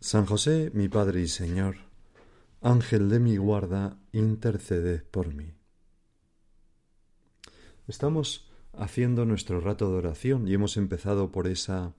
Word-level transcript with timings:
San 0.00 0.26
José, 0.26 0.70
mi 0.74 0.88
Padre 0.88 1.22
y 1.22 1.26
Señor, 1.26 1.76
Ángel 2.60 3.08
de 3.08 3.18
mi 3.18 3.38
guarda, 3.38 3.98
interceded 4.12 5.02
por 5.04 5.32
mí. 5.34 5.54
Estamos 7.88 8.50
haciendo 8.74 9.24
nuestro 9.24 9.58
rato 9.58 9.90
de 9.90 9.96
oración 9.96 10.46
y 10.46 10.54
hemos 10.54 10.76
empezado 10.76 11.32
por 11.32 11.46
esa 11.46 11.94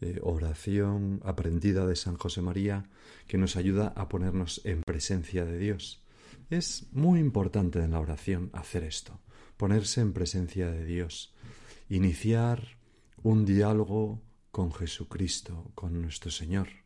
eh, 0.00 0.18
oración 0.22 1.20
aprendida 1.24 1.86
de 1.86 1.94
San 1.94 2.16
José 2.16 2.40
María 2.40 2.88
que 3.28 3.36
nos 3.36 3.56
ayuda 3.56 3.88
a 3.96 4.08
ponernos 4.08 4.62
en 4.64 4.82
presencia 4.82 5.44
de 5.44 5.58
Dios. 5.58 6.02
Es 6.48 6.86
muy 6.92 7.20
importante 7.20 7.80
en 7.80 7.90
la 7.90 8.00
oración 8.00 8.48
hacer 8.54 8.82
esto, 8.82 9.20
ponerse 9.58 10.00
en 10.00 10.14
presencia 10.14 10.70
de 10.70 10.86
Dios, 10.86 11.34
iniciar 11.90 12.78
un 13.22 13.44
diálogo 13.44 14.22
con 14.50 14.72
Jesucristo, 14.72 15.70
con 15.74 16.00
nuestro 16.00 16.30
Señor. 16.30 16.85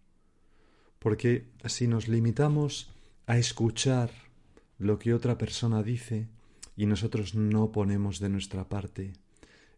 Porque 1.01 1.49
si 1.65 1.89
nos 1.89 2.07
limitamos 2.07 2.93
a 3.27 3.39
escuchar 3.39 4.11
lo 4.79 4.99
que 4.99 5.13
otra 5.15 5.37
persona 5.37 5.83
dice, 5.83 6.29
y 6.77 6.87
nosotros 6.87 7.35
no 7.35 7.73
ponemos 7.73 8.21
de 8.21 8.29
nuestra 8.29 8.69
parte 8.69 9.13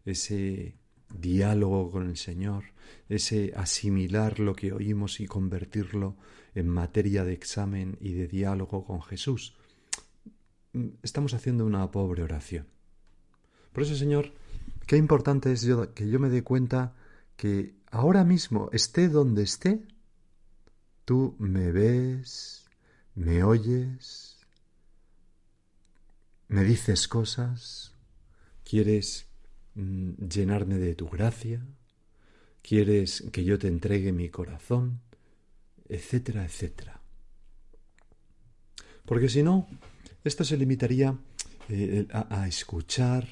ese 0.05 0.75
diálogo 1.09 1.89
con 1.91 2.09
el 2.09 2.17
Señor, 2.17 2.65
ese 3.09 3.53
asimilar 3.55 4.39
lo 4.39 4.55
que 4.55 4.73
oímos 4.73 5.19
y 5.19 5.25
convertirlo 5.25 6.15
en 6.55 6.67
materia 6.67 7.23
de 7.23 7.33
examen 7.33 7.97
y 7.99 8.13
de 8.13 8.27
diálogo 8.27 8.83
con 8.83 9.01
Jesús, 9.01 9.55
estamos 11.01 11.33
haciendo 11.33 11.65
una 11.65 11.89
pobre 11.89 12.23
oración. 12.23 12.67
Por 13.71 13.83
eso, 13.83 13.95
Señor, 13.95 14.33
qué 14.87 14.97
importante 14.97 15.51
es 15.51 15.61
yo, 15.61 15.93
que 15.93 16.09
yo 16.09 16.19
me 16.19 16.29
dé 16.29 16.43
cuenta 16.43 16.93
que 17.35 17.73
ahora 17.91 18.23
mismo, 18.23 18.69
esté 18.71 19.07
donde 19.09 19.43
esté, 19.43 19.81
tú 21.05 21.35
me 21.39 21.71
ves, 21.71 22.65
me 23.15 23.43
oyes, 23.43 24.37
me 26.47 26.63
dices 26.63 27.07
cosas, 27.07 27.93
quieres 28.63 29.27
mm, 29.75 30.27
llenarme 30.27 30.77
de 30.77 30.95
tu 30.95 31.09
gracia, 31.09 31.65
quieres 32.61 33.23
que 33.31 33.43
yo 33.43 33.59
te 33.59 33.67
entregue 33.67 34.11
mi 34.11 34.29
corazón, 34.29 35.01
etcétera, 35.89 36.45
etcétera. 36.45 37.01
Porque 39.05 39.29
si 39.29 39.43
no, 39.43 39.67
esto 40.23 40.43
se 40.43 40.57
limitaría 40.57 41.17
eh, 41.69 42.07
a, 42.11 42.47
escuchar 42.47 43.27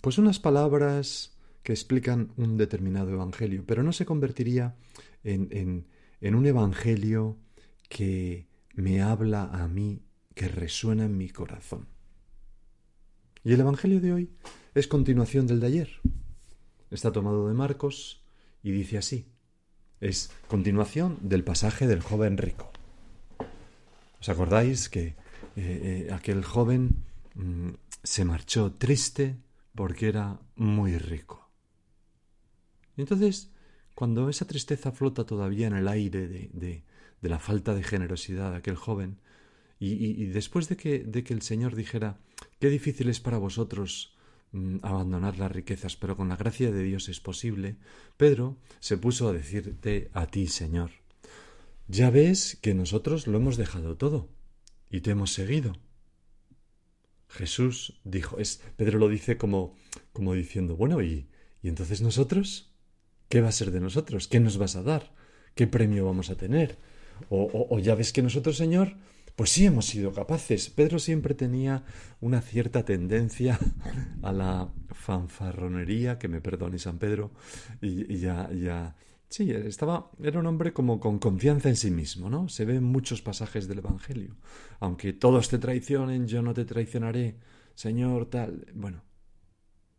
pues 0.00 0.18
unas 0.18 0.38
palabras 0.40 1.32
que 1.62 1.72
explican 1.72 2.32
un 2.36 2.56
determinado 2.56 3.10
evangelio, 3.10 3.64
pero 3.66 3.82
no 3.82 3.92
se 3.92 4.04
convertiría 4.04 4.74
en, 5.22 5.48
en 5.50 5.86
un 6.32 6.46
evangelio 6.46 7.36
que 7.90 8.48
me 8.74 9.02
habla 9.02 9.44
a 9.44 9.68
mí, 9.68 10.02
que 10.34 10.48
resuena 10.48 11.04
en 11.04 11.16
mi 11.16 11.28
corazón. 11.28 11.86
Y 13.44 13.52
el 13.52 13.60
Evangelio 13.60 14.00
de 14.00 14.12
hoy 14.12 14.30
es 14.74 14.88
continuación 14.88 15.46
del 15.46 15.60
de 15.60 15.66
ayer. 15.66 15.90
Está 16.90 17.12
tomado 17.12 17.46
de 17.46 17.54
Marcos 17.54 18.22
y 18.62 18.70
dice 18.72 18.96
así. 18.96 19.26
Es 20.00 20.30
continuación 20.48 21.18
del 21.20 21.44
pasaje 21.44 21.86
del 21.86 22.00
joven 22.00 22.38
rico. 22.38 22.72
¿Os 24.18 24.28
acordáis 24.30 24.88
que 24.88 25.08
eh, 25.08 25.16
eh, 25.56 26.08
aquel 26.10 26.42
joven 26.42 27.04
mm, 27.34 27.70
se 28.02 28.24
marchó 28.24 28.72
triste 28.72 29.36
porque 29.74 30.08
era 30.08 30.40
muy 30.56 30.96
rico? 30.96 31.50
Entonces, 32.96 33.52
cuando 33.94 34.28
esa 34.28 34.46
tristeza 34.46 34.92
flota 34.92 35.24
todavía 35.24 35.66
en 35.66 35.74
el 35.74 35.88
aire 35.88 36.26
de, 36.28 36.82
la 37.22 37.38
falta 37.38 37.74
de 37.74 37.82
generosidad 37.82 38.50
de 38.52 38.58
aquel 38.58 38.76
joven, 38.76 39.18
y, 39.80 40.26
después 40.26 40.68
de 40.68 40.76
que, 40.76 41.00
de 41.00 41.24
que 41.24 41.34
el 41.34 41.42
Señor 41.42 41.74
dijera, 41.74 42.18
Qué 42.60 42.70
difícil 42.70 43.08
es 43.08 43.20
para 43.20 43.38
vosotros 43.38 44.14
mm, 44.52 44.78
abandonar 44.82 45.38
las 45.38 45.52
riquezas, 45.52 45.96
pero 45.96 46.16
con 46.16 46.28
la 46.28 46.36
gracia 46.36 46.70
de 46.70 46.82
Dios 46.82 47.08
es 47.08 47.20
posible. 47.20 47.76
Pedro 48.16 48.56
se 48.80 48.96
puso 48.96 49.28
a 49.28 49.32
decirte 49.32 50.10
a 50.14 50.26
ti, 50.26 50.46
Señor, 50.46 50.90
ya 51.88 52.10
ves 52.10 52.56
que 52.62 52.72
nosotros 52.72 53.26
lo 53.26 53.36
hemos 53.36 53.56
dejado 53.56 53.96
todo 53.96 54.28
y 54.90 55.00
te 55.00 55.10
hemos 55.10 55.32
seguido. 55.32 55.76
Jesús 57.28 58.00
dijo, 58.04 58.38
es 58.38 58.62
Pedro 58.76 58.98
lo 58.98 59.08
dice 59.08 59.36
como 59.36 59.76
como 60.12 60.34
diciendo, 60.34 60.76
bueno, 60.76 61.02
y 61.02 61.26
y 61.62 61.68
entonces 61.68 62.02
nosotros 62.02 62.73
¿qué 63.28 63.40
va 63.40 63.48
a 63.48 63.52
ser 63.52 63.70
de 63.70 63.80
nosotros? 63.80 64.28
¿Qué 64.28 64.40
nos 64.40 64.58
vas 64.58 64.76
a 64.76 64.82
dar? 64.82 65.14
¿Qué 65.54 65.66
premio 65.66 66.04
vamos 66.04 66.30
a 66.30 66.36
tener? 66.36 66.78
O, 67.28 67.68
o 67.70 67.78
ya 67.78 67.94
ves 67.94 68.12
que 68.12 68.22
nosotros, 68.22 68.56
Señor, 68.56 68.96
pues 69.36 69.50
sí 69.50 69.66
hemos 69.66 69.86
sido 69.86 70.12
capaces. 70.12 70.70
Pedro 70.70 70.98
siempre 70.98 71.34
tenía 71.34 71.84
una 72.20 72.40
cierta 72.40 72.84
tendencia 72.84 73.58
a 74.22 74.32
la 74.32 74.72
fanfarronería, 74.92 76.18
que 76.18 76.28
me 76.28 76.40
perdone 76.40 76.78
San 76.78 76.98
Pedro, 76.98 77.32
y, 77.80 78.16
ya, 78.18 78.50
ya, 78.52 78.96
sí, 79.28 79.50
estaba, 79.50 80.10
era 80.22 80.38
un 80.38 80.46
hombre 80.46 80.72
como 80.72 81.00
con 81.00 81.18
confianza 81.18 81.68
en 81.68 81.76
sí 81.76 81.90
mismo, 81.90 82.30
¿no? 82.30 82.48
Se 82.48 82.64
ve 82.64 82.76
en 82.76 82.84
muchos 82.84 83.22
pasajes 83.22 83.66
del 83.66 83.78
Evangelio. 83.78 84.36
Aunque 84.80 85.12
todos 85.12 85.48
te 85.48 85.58
traicionen, 85.58 86.26
yo 86.26 86.42
no 86.42 86.54
te 86.54 86.64
traicionaré, 86.64 87.38
Señor, 87.74 88.26
tal. 88.26 88.66
Bueno, 88.74 89.02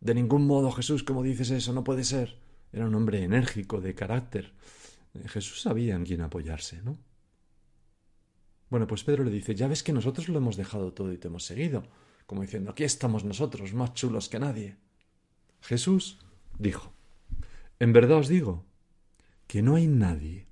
de 0.00 0.14
ningún 0.14 0.46
modo, 0.46 0.72
Jesús, 0.72 1.02
como 1.02 1.22
dices 1.22 1.50
eso, 1.50 1.72
no 1.72 1.84
puede 1.84 2.04
ser. 2.04 2.38
Era 2.76 2.86
un 2.86 2.94
hombre 2.94 3.24
enérgico, 3.24 3.80
de 3.80 3.94
carácter. 3.94 4.52
Jesús 5.28 5.62
sabía 5.62 5.94
en 5.94 6.04
quién 6.04 6.20
apoyarse, 6.20 6.82
¿no? 6.82 6.98
Bueno, 8.68 8.86
pues 8.86 9.02
Pedro 9.02 9.24
le 9.24 9.30
dice, 9.30 9.54
ya 9.54 9.66
ves 9.66 9.82
que 9.82 9.94
nosotros 9.94 10.28
lo 10.28 10.36
hemos 10.36 10.58
dejado 10.58 10.92
todo 10.92 11.10
y 11.10 11.16
te 11.16 11.28
hemos 11.28 11.46
seguido, 11.46 11.84
como 12.26 12.42
diciendo, 12.42 12.70
aquí 12.70 12.84
estamos 12.84 13.24
nosotros, 13.24 13.72
más 13.72 13.94
chulos 13.94 14.28
que 14.28 14.38
nadie. 14.38 14.76
Jesús 15.62 16.18
dijo, 16.58 16.92
en 17.78 17.94
verdad 17.94 18.18
os 18.18 18.28
digo 18.28 18.66
que 19.46 19.62
no 19.62 19.76
hay 19.76 19.86
nadie 19.86 20.46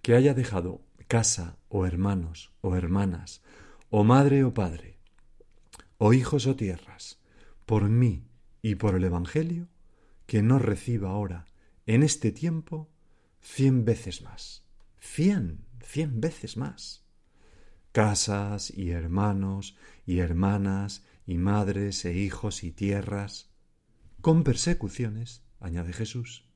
que 0.00 0.14
haya 0.14 0.32
dejado 0.32 0.80
casa 1.06 1.58
o 1.68 1.84
hermanos 1.84 2.50
o 2.62 2.76
hermanas, 2.76 3.42
o 3.90 4.04
madre 4.04 4.42
o 4.42 4.54
padre, 4.54 4.96
o 5.98 6.14
hijos 6.14 6.46
o 6.46 6.56
tierras, 6.56 7.20
por 7.66 7.90
mí 7.90 8.24
y 8.62 8.76
por 8.76 8.94
el 8.94 9.04
Evangelio, 9.04 9.68
que 10.24 10.42
no 10.42 10.58
reciba 10.58 11.10
ahora, 11.10 11.44
en 11.88 12.04
este 12.04 12.30
tiempo, 12.30 12.88
cien 13.40 13.84
veces 13.84 14.22
más. 14.22 14.64
Cien, 15.00 15.64
cien 15.80 16.20
veces 16.20 16.56
más 16.56 17.08
casas 17.98 18.70
y 18.70 18.90
hermanos 18.90 19.76
y 20.06 20.20
hermanas 20.20 21.04
y 21.26 21.36
madres 21.38 22.04
e 22.04 22.14
hijos 22.16 22.62
y 22.62 22.70
tierras, 22.70 23.50
con 24.20 24.44
persecuciones, 24.44 25.42
añade 25.58 25.92
Jesús, 25.92 26.48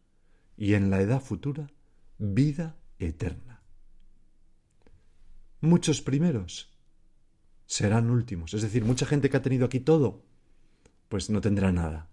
y 0.56 0.75
en 0.75 0.88
la 0.88 1.00
edad 1.00 1.21
futura 1.21 1.72
vida 2.19 2.76
eterna. 3.00 3.62
Muchos 5.60 6.01
primeros 6.01 6.78
serán 7.66 8.09
últimos, 8.10 8.54
es 8.54 8.62
decir, 8.62 8.84
mucha 8.84 9.07
gente 9.07 9.28
que 9.28 9.36
ha 9.36 9.42
tenido 9.42 9.66
aquí 9.66 9.80
todo, 9.80 10.24
pues 11.09 11.28
no 11.28 11.41
tendrá 11.41 11.72
nada. 11.72 12.09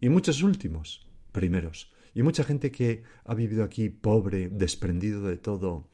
Y 0.00 0.10
muchos 0.10 0.44
últimos, 0.44 1.08
primeros. 1.32 1.92
Y 2.14 2.22
mucha 2.22 2.44
gente 2.44 2.70
que 2.70 3.02
ha 3.24 3.34
vivido 3.34 3.64
aquí 3.64 3.88
pobre, 3.88 4.48
desprendido 4.48 5.22
de 5.22 5.36
todo, 5.36 5.88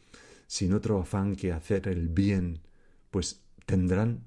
sin 0.47 0.73
otro 0.73 1.01
afán 1.01 1.37
que 1.37 1.53
hacer 1.53 1.89
el 1.89 2.09
bien 2.09 2.61
pues 3.11 3.43
tendrán 3.65 4.25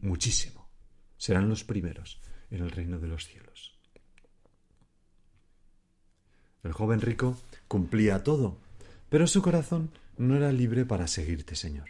muchísimo. 0.00 0.68
Serán 1.16 1.48
los 1.48 1.64
primeros 1.64 2.20
en 2.50 2.62
el 2.62 2.70
reino 2.70 2.98
de 2.98 3.08
los 3.08 3.26
cielos. 3.26 3.78
El 6.62 6.72
joven 6.72 7.00
rico 7.00 7.36
cumplía 7.66 8.22
todo, 8.22 8.58
pero 9.08 9.26
su 9.26 9.42
corazón 9.42 9.90
no 10.16 10.36
era 10.36 10.52
libre 10.52 10.84
para 10.84 11.08
seguirte, 11.08 11.56
Señor. 11.56 11.88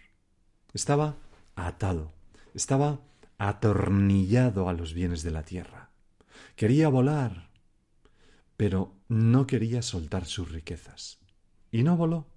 Estaba 0.72 1.16
atado, 1.56 2.12
estaba 2.54 3.00
atornillado 3.36 4.68
a 4.68 4.72
los 4.72 4.94
bienes 4.94 5.22
de 5.22 5.30
la 5.30 5.42
tierra. 5.42 5.90
Quería 6.56 6.88
volar, 6.88 7.50
pero 8.62 8.94
no 9.08 9.44
quería 9.44 9.82
soltar 9.82 10.24
sus 10.24 10.52
riquezas. 10.52 11.18
Y 11.72 11.82
no 11.82 11.96
voló. 11.96 12.28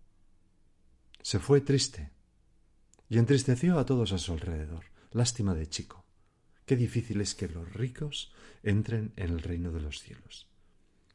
se 1.21 1.37
fue 1.37 1.61
triste 1.61 2.09
y 3.07 3.19
entristeció 3.19 3.77
a 3.77 3.85
todos 3.85 4.11
a 4.11 4.17
su 4.17 4.33
alrededor. 4.33 4.85
Lástima 5.11 5.53
de 5.53 5.69
chico. 5.69 6.03
Qué 6.65 6.75
difícil 6.75 7.21
es 7.21 7.35
que 7.35 7.47
los 7.47 7.71
ricos 7.73 8.33
entren 8.63 9.13
en 9.17 9.33
el 9.33 9.43
reino 9.43 9.71
de 9.71 9.81
los 9.81 9.99
cielos. 9.99 10.47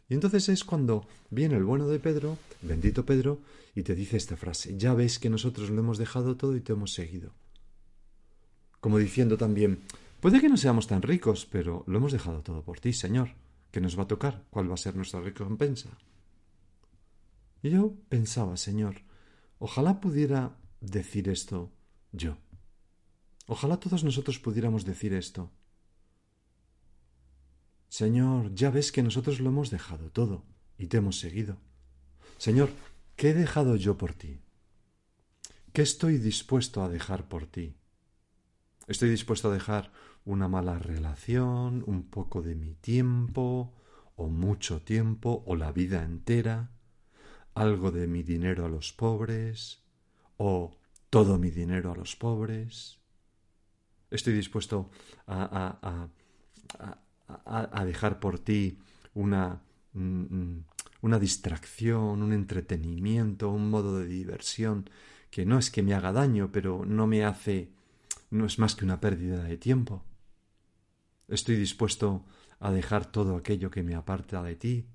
Y 0.08 0.14
entonces 0.14 0.48
es 0.48 0.62
cuando 0.62 1.08
viene 1.28 1.56
el 1.56 1.64
bueno 1.64 1.88
de 1.88 1.98
Pedro, 1.98 2.38
bendito 2.62 3.04
Pedro, 3.04 3.40
y 3.74 3.82
te 3.82 3.96
dice 3.96 4.16
esta 4.16 4.36
frase, 4.36 4.78
ya 4.78 4.94
ves 4.94 5.18
que 5.18 5.28
nosotros 5.28 5.70
lo 5.70 5.80
hemos 5.80 5.98
dejado 5.98 6.36
todo 6.36 6.54
y 6.54 6.60
te 6.60 6.74
hemos 6.74 6.92
seguido. 6.92 7.32
Como 8.78 8.98
diciendo 8.98 9.36
también, 9.36 9.80
puede 10.20 10.40
que 10.40 10.48
no 10.48 10.56
seamos 10.56 10.86
tan 10.86 11.02
ricos, 11.02 11.48
pero 11.50 11.82
lo 11.88 11.98
hemos 11.98 12.12
dejado 12.12 12.42
todo 12.42 12.62
por 12.62 12.78
ti, 12.78 12.92
Señor. 12.92 13.30
¿Qué 13.70 13.80
nos 13.80 13.98
va 13.98 14.04
a 14.04 14.08
tocar? 14.08 14.46
¿Cuál 14.50 14.70
va 14.70 14.74
a 14.74 14.78
ser 14.78 14.96
nuestra 14.96 15.20
recompensa? 15.20 15.90
Y 17.62 17.70
yo 17.70 17.94
pensaba, 18.08 18.56
Señor, 18.56 19.02
ojalá 19.58 20.00
pudiera 20.00 20.56
decir 20.80 21.28
esto 21.28 21.72
yo. 22.12 22.38
Ojalá 23.46 23.78
todos 23.78 24.04
nosotros 24.04 24.38
pudiéramos 24.38 24.84
decir 24.84 25.12
esto. 25.12 25.50
Señor, 27.88 28.54
ya 28.54 28.70
ves 28.70 28.92
que 28.92 29.02
nosotros 29.02 29.40
lo 29.40 29.50
hemos 29.50 29.70
dejado 29.70 30.10
todo 30.10 30.44
y 30.78 30.86
te 30.86 30.98
hemos 30.98 31.18
seguido. 31.18 31.58
Señor, 32.38 32.70
¿qué 33.16 33.30
he 33.30 33.34
dejado 33.34 33.76
yo 33.76 33.98
por 33.98 34.14
ti? 34.14 34.40
¿Qué 35.72 35.82
estoy 35.82 36.18
dispuesto 36.18 36.82
a 36.82 36.88
dejar 36.88 37.28
por 37.28 37.46
ti? 37.46 37.79
Estoy 38.90 39.08
dispuesto 39.08 39.48
a 39.48 39.54
dejar 39.54 39.92
una 40.24 40.48
mala 40.48 40.80
relación, 40.80 41.84
un 41.86 42.10
poco 42.10 42.42
de 42.42 42.56
mi 42.56 42.74
tiempo, 42.74 43.72
o 44.16 44.26
mucho 44.26 44.82
tiempo, 44.82 45.44
o 45.46 45.54
la 45.54 45.70
vida 45.70 46.02
entera, 46.02 46.72
algo 47.54 47.92
de 47.92 48.08
mi 48.08 48.24
dinero 48.24 48.64
a 48.64 48.68
los 48.68 48.92
pobres, 48.92 49.84
o 50.38 50.76
todo 51.08 51.38
mi 51.38 51.52
dinero 51.52 51.92
a 51.92 51.94
los 51.94 52.16
pobres. 52.16 52.98
Estoy 54.10 54.32
dispuesto 54.32 54.90
a, 55.28 56.08
a, 57.46 57.84
dejar 57.84 58.18
por 58.18 58.40
ti 58.40 58.76
una, 59.14 59.62
mm, 59.92 60.00
mm, 60.00 60.64
una 61.02 61.20
distracción, 61.20 62.22
un 62.22 62.32
entretenimiento, 62.32 63.50
un 63.50 63.70
modo 63.70 64.00
de 64.00 64.06
diversión 64.06 64.90
que 65.30 65.46
no 65.46 65.60
es 65.60 65.70
que 65.70 65.84
me 65.84 65.94
haga 65.94 66.10
daño, 66.10 66.50
pero 66.50 66.84
no 66.84 67.06
me 67.06 67.24
hace, 67.24 67.70
no 68.30 68.46
es 68.46 68.58
más 68.58 68.74
que 68.74 68.84
una 68.84 69.00
pérdida 69.00 69.42
de 69.42 69.56
tiempo. 69.56 70.04
Estoy 71.28 71.56
dispuesto 71.56 72.24
a 72.58 72.70
dejar 72.70 73.10
todo 73.10 73.36
aquello 73.36 73.70
que 73.70 73.82
me 73.82 73.94
aparta 73.94 74.42
de 74.42 74.56
ti. 74.56 74.86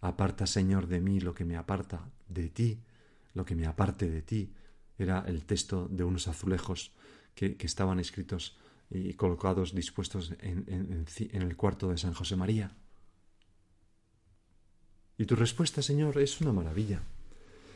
Aparta, 0.00 0.46
Señor, 0.46 0.86
de 0.86 1.00
mí 1.00 1.20
lo 1.20 1.34
que 1.34 1.44
me 1.44 1.56
aparta 1.56 2.10
de 2.28 2.48
ti, 2.48 2.80
lo 3.34 3.44
que 3.44 3.54
me 3.54 3.66
aparte 3.66 4.08
de 4.08 4.22
ti. 4.22 4.52
Era 4.98 5.24
el 5.26 5.44
texto 5.44 5.88
de 5.90 6.04
unos 6.04 6.28
azulejos 6.28 6.92
que, 7.34 7.56
estaban 7.60 8.00
escritos 8.00 8.56
y 8.90 9.14
colocados, 9.14 9.74
dispuestos 9.74 10.32
en, 10.40 11.06
el 11.32 11.56
cuarto 11.56 11.90
de 11.90 11.98
San 11.98 12.14
José 12.14 12.36
María. 12.36 12.74
Y 15.18 15.24
tu 15.24 15.34
respuesta, 15.34 15.82
Señor, 15.82 16.18
es 16.18 16.40
una 16.40 16.52
maravilla. 16.52 17.02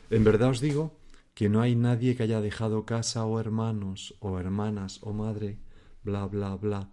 En 0.09 0.23
verdad 0.23 0.49
os 0.49 0.61
digo 0.61 1.00
que 1.33 1.49
no 1.49 1.61
hay 1.61 1.75
nadie 1.75 2.15
que 2.15 2.23
haya 2.23 2.41
dejado 2.41 2.85
casa 2.85 3.25
o 3.25 3.39
hermanos 3.39 4.15
o 4.19 4.39
hermanas 4.39 4.99
o 5.01 5.13
madre, 5.13 5.59
bla, 6.03 6.25
bla, 6.27 6.55
bla, 6.55 6.91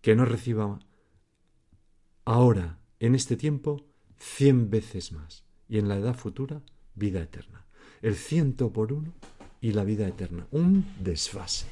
que 0.00 0.14
no 0.14 0.24
reciba 0.24 0.78
ahora, 2.24 2.78
en 3.00 3.14
este 3.14 3.36
tiempo, 3.36 3.86
cien 4.18 4.70
veces 4.70 5.12
más, 5.12 5.44
y 5.68 5.78
en 5.78 5.88
la 5.88 5.96
edad 5.96 6.14
futura, 6.14 6.62
vida 6.94 7.22
eterna. 7.22 7.66
El 8.02 8.14
ciento 8.14 8.72
por 8.72 8.92
uno 8.92 9.12
y 9.60 9.72
la 9.72 9.84
vida 9.84 10.06
eterna. 10.06 10.46
Un 10.50 10.86
desfase. 11.02 11.66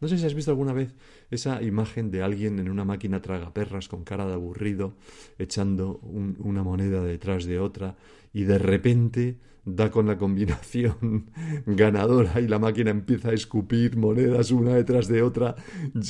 No 0.00 0.08
sé 0.08 0.18
si 0.18 0.26
has 0.26 0.34
visto 0.34 0.50
alguna 0.50 0.72
vez 0.72 0.94
esa 1.30 1.62
imagen 1.62 2.10
de 2.10 2.22
alguien 2.22 2.58
en 2.58 2.68
una 2.68 2.84
máquina 2.84 3.22
tragaperras 3.22 3.88
con 3.88 4.02
cara 4.02 4.26
de 4.26 4.34
aburrido, 4.34 4.94
echando 5.38 5.98
una 6.00 6.64
moneda 6.64 7.04
detrás 7.04 7.44
de 7.44 7.60
otra, 7.60 7.96
y 8.32 8.42
de 8.42 8.58
repente 8.58 9.38
da 9.64 9.90
con 9.90 10.06
la 10.06 10.18
combinación 10.18 11.30
ganadora 11.66 12.40
y 12.40 12.48
la 12.48 12.58
máquina 12.58 12.90
empieza 12.90 13.30
a 13.30 13.34
escupir 13.34 13.96
monedas 13.96 14.50
una 14.50 14.74
detrás 14.74 15.06
de 15.08 15.22
otra 15.22 15.54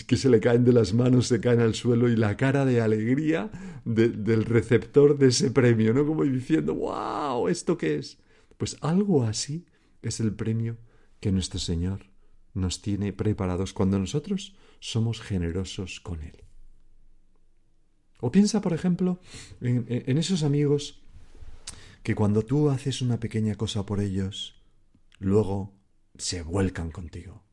que 0.06 0.16
se 0.16 0.31
le 0.31 0.40
caen 0.40 0.64
de 0.64 0.72
las 0.72 0.94
manos, 0.94 1.26
se 1.26 1.40
caen 1.40 1.60
al 1.60 1.75
suelo 1.75 2.08
y 2.08 2.16
la 2.16 2.37
cara 2.37 2.64
de 2.64 2.81
alegría 2.81 3.50
del 3.84 4.44
receptor 4.44 5.19
de 5.19 5.28
ese 5.28 5.50
premio, 5.50 5.93
¿no? 5.93 6.06
Como 6.06 6.25
diciendo, 6.25 6.75
wow, 6.75 7.49
¿esto 7.49 7.76
qué 7.76 7.96
es? 7.96 8.19
Pues 8.56 8.78
algo 8.81 9.25
así 9.25 9.66
es 10.00 10.20
el 10.20 10.34
premio 10.34 10.78
que 11.20 11.32
nuestro 11.32 11.58
Señor 11.58 12.10
nos 12.54 12.81
tiene 12.81 13.12
preparados 13.12 13.72
cuando 13.72 13.99
nosotros 13.99 14.56
somos 14.81 15.20
generosos 15.20 16.00
con 16.00 16.22
Él. 16.22 16.44
O 18.20 18.31
piensa, 18.31 18.60
por 18.60 18.72
ejemplo, 18.72 19.20
en 19.60 20.16
esos 20.19 20.44
amigos 20.44 21.01
que 22.02 22.14
cuando 22.14 22.44
tú 22.44 22.70
haces 22.70 23.00
una 23.00 23.20
pequeña 23.20 23.54
cosa 23.54 23.87
por 23.87 24.00
ellos, 24.00 24.60
luego 25.19 25.75
se 26.16 26.43
vuelcan 26.43 26.90
contigo. 26.90 27.44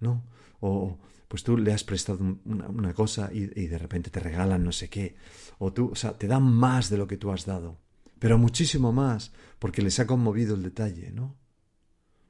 ¿No? 0.00 0.24
O 0.60 0.98
pues 1.28 1.42
tú 1.42 1.58
le 1.58 1.74
has 1.74 1.84
prestado 1.84 2.38
una, 2.44 2.94
cosa 2.94 3.30
y, 3.32 3.44
de 3.44 3.76
repente 3.76 4.08
te 4.10 4.20
regalan 4.20 4.64
no 4.64 4.72
sé 4.72 4.88
qué. 4.88 5.16
O 5.58 5.72
tú, 5.72 5.90
o 5.92 5.94
sea, 5.94 6.16
te 6.16 6.26
dan 6.26 6.42
más 6.42 6.88
de 6.88 6.96
lo 6.96 7.06
que 7.06 7.18
tú 7.18 7.30
has 7.30 7.44
dado. 7.44 7.78
Pero 8.18 8.38
muchísimo 8.38 8.92
más, 8.92 9.32
porque 9.58 9.82
les 9.82 10.00
ha 10.00 10.06
conmovido 10.06 10.54
el 10.54 10.62
detalle, 10.62 11.12
¿no? 11.12 11.36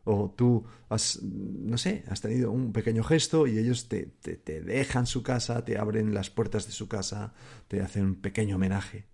O 0.02 0.34
tú 0.36 0.64
has, 0.88 1.22
no 1.22 1.78
sé, 1.78 2.02
has 2.08 2.20
tenido 2.20 2.50
un 2.50 2.72
pequeño 2.72 3.04
gesto 3.04 3.46
y 3.46 3.58
ellos 3.58 3.88
te, 3.88 4.06
te, 4.06 4.36
te 4.36 4.60
dejan 4.62 5.06
su 5.06 5.22
casa, 5.22 5.64
te 5.64 5.78
abren 5.78 6.12
las 6.12 6.30
puertas 6.30 6.66
de 6.66 6.72
su 6.72 6.88
casa, 6.88 7.34
te 7.68 7.80
hacen 7.82 8.04
un 8.04 8.14
pequeño 8.16 8.56
homenaje 8.56 9.06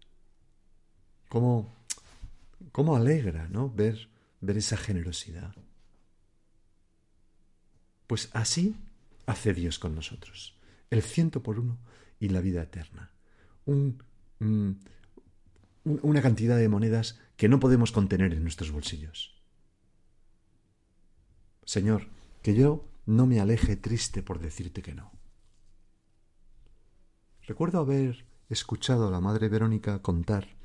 cómo, 1.34 1.74
cómo 2.70 2.94
alegra, 2.94 3.48
¿no? 3.48 3.68
Ver, 3.68 4.08
ver 4.40 4.56
esa 4.56 4.76
generosidad. 4.76 5.52
Pues 8.06 8.30
así 8.34 8.76
hace 9.26 9.52
Dios 9.52 9.80
con 9.80 9.96
nosotros. 9.96 10.56
El 10.90 11.02
ciento 11.02 11.42
por 11.42 11.58
uno 11.58 11.76
y 12.20 12.28
la 12.28 12.40
vida 12.40 12.62
eterna. 12.62 13.10
Un, 13.64 14.00
una 15.82 16.22
cantidad 16.22 16.56
de 16.56 16.68
monedas 16.68 17.18
que 17.36 17.48
no 17.48 17.58
podemos 17.58 17.90
contener 17.90 18.32
en 18.32 18.44
nuestros 18.44 18.70
bolsillos. 18.70 19.34
Señor, 21.64 22.10
que 22.42 22.54
yo 22.54 22.88
no 23.06 23.26
me 23.26 23.40
aleje 23.40 23.74
triste 23.74 24.22
por 24.22 24.38
decirte 24.38 24.82
que 24.82 24.94
no. 24.94 25.10
Recuerdo 27.42 27.80
haber 27.80 28.24
escuchado 28.48 29.08
a 29.08 29.10
la 29.10 29.20
Madre 29.20 29.48
Verónica 29.48 30.00
contar 30.00 30.62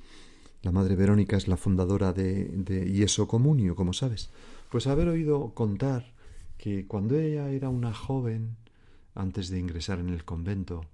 la 0.62 0.72
madre 0.72 0.96
Verónica 0.96 1.38
es 1.38 1.48
la 1.48 1.58
fundadora 1.58 2.12
de, 2.12 2.46
de 2.46 2.90
Ieso 2.92 3.28
Comunio, 3.28 3.76
como 3.76 3.94
sabes. 3.94 4.30
Pues 4.70 4.88
haber 4.88 5.08
oído 5.08 5.54
contar 5.54 6.14
que 6.58 6.86
cuando 6.86 7.18
ella 7.18 7.50
era 7.50 7.70
una 7.70 7.94
joven, 7.94 8.58
antes 9.16 9.50
de 9.50 9.60
ingresar 9.60 10.00
en 10.00 10.10
el 10.10 10.26
convento, 10.26 10.86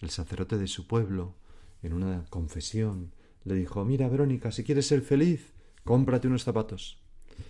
el 0.00 0.10
sacerdote 0.10 0.58
de 0.58 0.68
su 0.68 0.86
pueblo, 0.86 1.34
en 1.82 1.94
una 1.94 2.24
confesión, 2.28 3.12
le 3.44 3.54
dijo 3.54 3.84
Mira, 3.84 4.08
Verónica, 4.08 4.52
si 4.52 4.62
quieres 4.62 4.86
ser 4.86 5.00
feliz, 5.00 5.52
cómprate 5.84 6.28
unos 6.28 6.44
zapatos. 6.44 6.98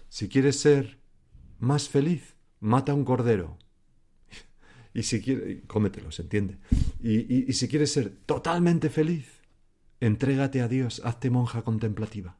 Si 0.08 0.28
quieres 0.28 0.58
ser 0.60 0.98
más 1.58 1.88
feliz, 1.88 2.34
mata 2.60 2.94
un 2.94 3.04
cordero. 3.04 3.58
y 4.94 5.02
si 5.02 5.20
quieres, 5.20 5.62
cómetelos, 5.66 6.20
¿entiende? 6.20 6.58
y 7.02 7.52
si 7.52 7.68
quieres 7.68 7.92
ser 7.92 8.16
totalmente 8.24 8.88
feliz, 8.90 9.33
Entrégate 10.04 10.60
a 10.60 10.68
Dios, 10.68 11.00
hazte 11.02 11.30
monja 11.30 11.62
contemplativa. 11.62 12.36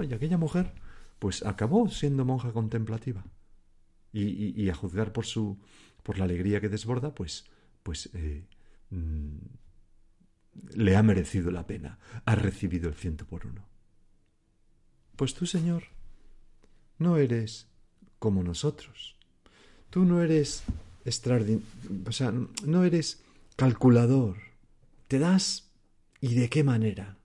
Y 0.00 0.14
aquella 0.14 0.38
mujer, 0.38 0.72
pues 1.18 1.44
acabó 1.44 1.90
siendo 1.90 2.24
monja 2.24 2.52
contemplativa. 2.52 3.22
Y, 4.14 4.66
a 4.70 4.74
juzgar 4.74 5.12
por 5.12 5.26
su, 5.26 5.58
por 6.02 6.16
la 6.16 6.24
alegría 6.24 6.62
que 6.62 6.70
desborda, 6.70 7.14
pues, 7.14 7.44
pues 7.82 8.08
eh, 8.14 8.46
mm, 8.88 9.36
le 10.76 10.96
ha 10.96 11.02
merecido 11.02 11.50
la 11.50 11.66
pena, 11.66 11.98
ha 12.24 12.34
recibido 12.34 12.88
el 12.88 12.94
ciento 12.94 13.26
por 13.26 13.44
uno. 13.44 13.66
Pues 15.16 15.34
tú, 15.34 15.44
Señor, 15.44 15.82
no 16.98 17.18
eres 17.18 17.68
como 18.18 18.42
nosotros. 18.42 19.16
Tú 19.90 20.06
no 20.06 20.22
eres 20.22 20.64
extraordinario, 21.04 21.66
o 22.06 22.12
sea, 22.12 22.32
no 22.64 22.84
eres 22.84 23.22
calculador. 23.54 24.36
Te 25.08 25.18
das 25.18 25.63
¿Y 26.24 26.36
de 26.36 26.48
qué 26.48 26.64
manera? 26.64 27.18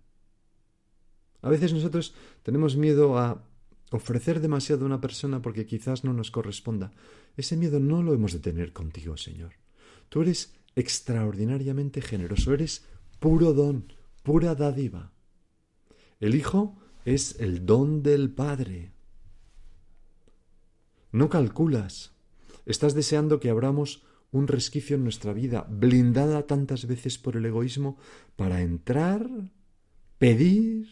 A 1.42 1.48
veces 1.48 1.72
nosotros 1.72 2.14
tenemos 2.44 2.76
miedo 2.76 3.18
a 3.18 3.46
ofrecer 3.92 4.42
demasiado 4.42 4.84
a 4.84 4.88
una 4.88 5.00
persona 5.00 5.42
porque 5.42 5.66
quizás 5.66 6.04
no 6.04 6.12
nos 6.12 6.32
corresponda. 6.32 6.92
Ese 7.38 7.56
miedo 7.56 7.80
no 7.80 8.04
lo 8.04 8.14
hemos 8.14 8.34
de 8.34 8.40
tener 8.40 8.74
contigo, 8.74 9.16
Señor. 9.16 9.54
Tú 10.10 10.24
eres 10.24 10.54
extraordinariamente 10.76 12.02
generoso, 12.02 12.54
eres 12.54 12.84
puro 13.22 13.54
don, 13.54 13.94
pura 14.22 14.54
dádiva. 14.54 15.14
El 16.20 16.36
Hijo 16.36 16.78
es 17.06 17.40
el 17.40 17.66
don 17.66 18.04
del 18.04 18.30
Padre. 18.32 18.92
No 21.14 21.30
calculas. 21.30 22.12
Estás 22.66 22.96
deseando 22.96 23.40
que 23.40 23.50
abramos 23.50 24.04
un 24.32 24.48
resquicio 24.48 24.96
en 24.96 25.04
nuestra 25.04 25.34
vida, 25.34 25.66
blindada 25.70 26.46
tantas 26.46 26.86
veces 26.86 27.18
por 27.18 27.36
el 27.36 27.46
egoísmo, 27.46 27.98
para 28.36 28.62
entrar, 28.62 29.28
pedir, 30.18 30.88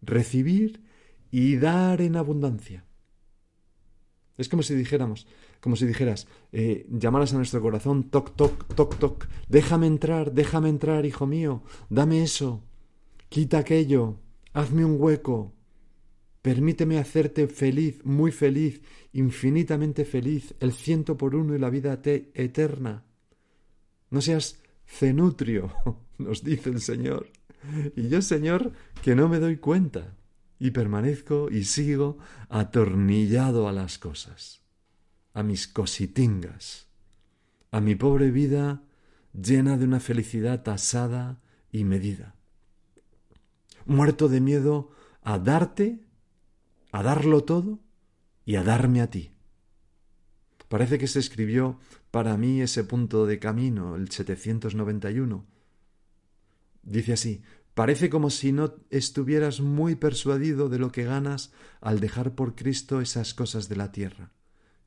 recibir 0.00 0.82
y 1.30 1.56
dar 1.56 2.00
en 2.00 2.16
abundancia. 2.16 2.84
Es 4.38 4.48
como 4.48 4.62
si 4.62 4.74
dijéramos, 4.74 5.26
como 5.60 5.76
si 5.76 5.84
dijeras, 5.84 6.28
eh, 6.52 6.86
llamaras 6.90 7.34
a 7.34 7.36
nuestro 7.36 7.60
corazón, 7.60 8.04
toc, 8.04 8.36
toc, 8.36 8.72
toc, 8.74 8.96
toc, 8.98 9.28
déjame 9.48 9.88
entrar, 9.88 10.32
déjame 10.32 10.68
entrar, 10.68 11.04
hijo 11.04 11.26
mío, 11.26 11.62
dame 11.90 12.22
eso, 12.22 12.62
quita 13.28 13.58
aquello, 13.58 14.20
hazme 14.52 14.84
un 14.84 14.96
hueco, 15.00 15.54
permíteme 16.48 16.98
hacerte 16.98 17.46
feliz, 17.46 18.02
muy 18.06 18.32
feliz, 18.32 18.80
infinitamente 19.12 20.06
feliz, 20.06 20.54
el 20.60 20.72
ciento 20.72 21.18
por 21.18 21.34
uno 21.34 21.54
y 21.54 21.58
la 21.58 21.68
vida 21.68 22.00
eterna. 22.02 23.04
No 24.08 24.22
seas 24.22 24.58
cenutrio, 24.86 25.74
nos 26.18 26.42
dice 26.42 26.70
el 26.70 26.80
Señor. 26.80 27.28
Y 27.94 28.08
yo, 28.08 28.22
Señor, 28.22 28.72
que 29.02 29.14
no 29.14 29.28
me 29.28 29.40
doy 29.40 29.58
cuenta 29.58 30.16
y 30.58 30.70
permanezco 30.70 31.50
y 31.50 31.64
sigo 31.64 32.16
atornillado 32.48 33.68
a 33.68 33.72
las 33.72 33.98
cosas, 33.98 34.62
a 35.34 35.42
mis 35.42 35.68
cositingas, 35.68 36.88
a 37.70 37.82
mi 37.82 37.94
pobre 37.94 38.30
vida 38.30 38.84
llena 39.34 39.76
de 39.76 39.84
una 39.84 40.00
felicidad 40.00 40.62
tasada 40.62 41.42
y 41.70 41.84
medida, 41.84 42.36
muerto 43.84 44.30
de 44.30 44.40
miedo 44.40 44.92
a 45.20 45.38
darte, 45.38 46.07
a 46.92 47.02
darlo 47.02 47.44
todo 47.44 47.80
y 48.44 48.56
a 48.56 48.62
darme 48.62 49.00
a 49.00 49.10
ti. 49.10 49.32
Parece 50.68 50.98
que 50.98 51.06
se 51.06 51.18
escribió 51.18 51.78
para 52.10 52.36
mí 52.36 52.60
ese 52.60 52.84
punto 52.84 53.26
de 53.26 53.38
camino, 53.38 53.96
el 53.96 54.10
791. 54.10 55.46
Dice 56.82 57.12
así, 57.12 57.42
Parece 57.78 58.10
como 58.10 58.28
si 58.28 58.50
no 58.50 58.74
estuvieras 58.90 59.60
muy 59.60 59.94
persuadido 59.94 60.68
de 60.68 60.80
lo 60.80 60.90
que 60.90 61.04
ganas 61.04 61.52
al 61.80 62.00
dejar 62.00 62.34
por 62.34 62.56
Cristo 62.56 63.00
esas 63.00 63.34
cosas 63.34 63.68
de 63.68 63.76
la 63.76 63.92
tierra. 63.92 64.32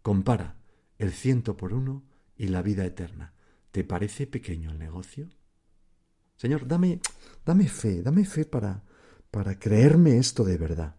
Compara 0.01 0.57
el 0.97 1.13
ciento 1.13 1.55
por 1.55 1.73
uno 1.73 2.03
y 2.35 2.49
la 2.49 2.61
vida 2.61 2.83
eterna. 2.83 3.33
¿Te 3.71 3.85
parece 3.85 4.27
pequeño 4.27 4.71
el 4.71 4.77
negocio? 4.77 5.29
Señor, 6.35 6.67
dame, 6.67 6.99
dame 7.45 7.69
fe, 7.69 8.01
dame 8.01 8.25
fe 8.25 8.43
para, 8.43 8.83
para 9.31 9.57
creerme 9.57 10.17
esto 10.17 10.43
de 10.43 10.57
verdad. 10.57 10.97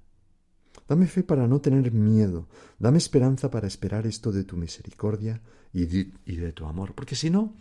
Dame 0.89 1.07
fe 1.07 1.23
para 1.23 1.47
no 1.47 1.61
tener 1.61 1.93
miedo. 1.93 2.49
Dame 2.79 2.99
esperanza 2.99 3.51
para 3.51 3.67
esperar 3.67 4.07
esto 4.07 4.33
de 4.33 4.45
tu 4.45 4.57
misericordia 4.57 5.41
y 5.73 5.83
y 5.83 6.37
de 6.37 6.53
tu 6.53 6.67
amor. 6.67 6.95
Porque 6.95 7.17
si 7.17 7.31
no, 7.31 7.55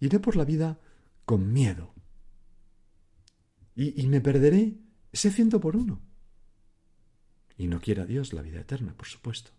iré 0.00 0.20
por 0.20 0.36
la 0.36 0.44
vida 0.44 0.78
con 1.24 1.52
miedo 1.52 1.94
y, 3.76 4.06
me 4.06 4.20
perderé 4.20 4.78
ese 5.12 5.30
ciento 5.30 5.60
por 5.60 5.76
uno. 5.76 6.00
Y 7.56 7.66
no 7.66 7.80
quiera 7.80 8.04
Dios 8.04 8.32
la 8.32 8.42
vida 8.42 8.60
eterna, 8.60 8.94
por 8.96 9.06
supuesto. 9.06 9.50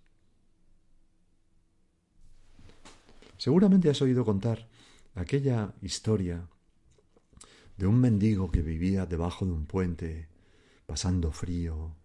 Seguramente 3.37 3.89
has 3.89 4.01
oído 4.01 4.23
contar 4.23 4.67
aquella 5.15 5.73
historia 5.81 6.47
de 7.77 7.87
un 7.87 7.99
mendigo 7.99 8.49
que 8.49 8.61
vivía 8.61 9.05
debajo 9.05 9.45
de 9.45 9.51
un 9.51 9.65
puente, 9.65 10.29
pasando 10.85 11.31
frío, 11.31 11.95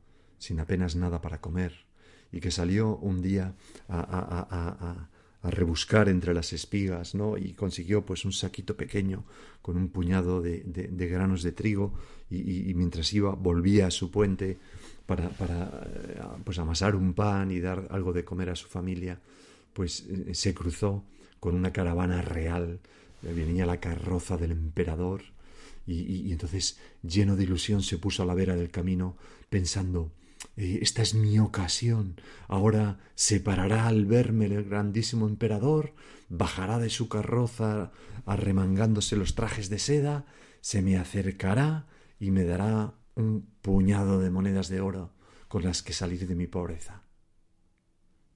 sin 0.41 0.59
apenas 0.59 0.97
nada 0.97 1.21
para 1.21 1.41
comer, 1.41 1.87
y 2.33 2.41
que 2.41 2.51
salió 2.51 2.97
un 2.97 3.23
día 3.23 3.55
a, 3.89 4.01
a, 4.01 5.09
a 5.43 5.51
rebuscar 5.51 6.09
entre 6.09 6.35
las 6.35 6.53
espigas, 6.53 7.15
¿no? 7.15 7.39
Y 7.39 7.53
consiguió 7.53 8.05
pues 8.05 8.25
un 8.25 8.33
saquito 8.33 8.77
pequeño 8.77 9.25
con 9.63 9.77
un 9.77 9.89
puñado 9.89 10.43
de, 10.43 10.63
granos 11.11 11.43
de 11.43 11.53
trigo 11.53 11.95
y, 12.31 12.73
mientras 12.75 13.13
iba 13.13 13.35
volvía 13.35 13.87
a 13.87 13.91
su 13.91 14.11
puente 14.11 14.59
para, 15.07 15.27
eh, 15.29 16.21
pues 16.45 16.59
amasar 16.59 16.95
un 16.95 17.15
pan 17.15 17.51
y 17.51 17.61
dar 17.61 17.89
algo 17.91 18.13
de 18.13 18.25
comer 18.25 18.51
a 18.51 18.57
su 18.57 18.69
familia, 18.69 19.19
pues 19.73 20.07
eh, 20.09 20.35
se 20.35 20.55
cruzó 20.55 21.05
con 21.41 21.55
una 21.55 21.73
caravana 21.73 22.21
real, 22.23 22.79
eh, 23.23 23.33
venía 23.33 23.67
la 23.67 23.81
carroza 23.81 24.37
del 24.37 24.53
emperador 24.53 25.23
y, 25.87 26.29
y 26.29 26.33
entonces 26.33 26.79
lleno 27.03 27.35
de 27.35 27.45
ilusión 27.45 27.83
se 27.83 27.99
puso 27.99 28.23
a 28.23 28.27
la 28.27 28.35
vera 28.35 28.55
del 28.55 28.71
camino 28.71 29.17
pensando 29.49 30.13
esta 30.57 31.03
es 31.03 31.15
mi 31.15 31.39
ocasión. 31.39 32.21
Ahora 32.49 32.99
se 33.15 33.41
parará 33.41 33.87
al 33.87 34.07
verme 34.07 34.47
el 34.47 34.65
grandísimo 34.65 35.27
emperador, 35.29 35.95
bajará 36.29 36.79
de 36.79 36.91
su 36.91 37.09
carroza 37.09 37.93
arremangándose 38.27 39.17
los 39.17 39.35
trajes 39.35 39.71
de 39.71 39.79
seda, 39.79 40.27
se 40.61 40.83
me 40.83 40.97
acercará 40.97 41.87
y 42.19 42.31
me 42.31 42.45
dará 42.45 42.95
un 43.15 43.49
puñado 43.63 44.21
de 44.21 44.31
monedas 44.31 44.69
de 44.69 44.81
oro 44.81 45.13
con 45.49 45.65
las 45.65 45.83
que 45.83 45.93
salir 45.93 46.27
de 46.27 46.35
mi 46.35 46.47
pobreza. 46.47 47.03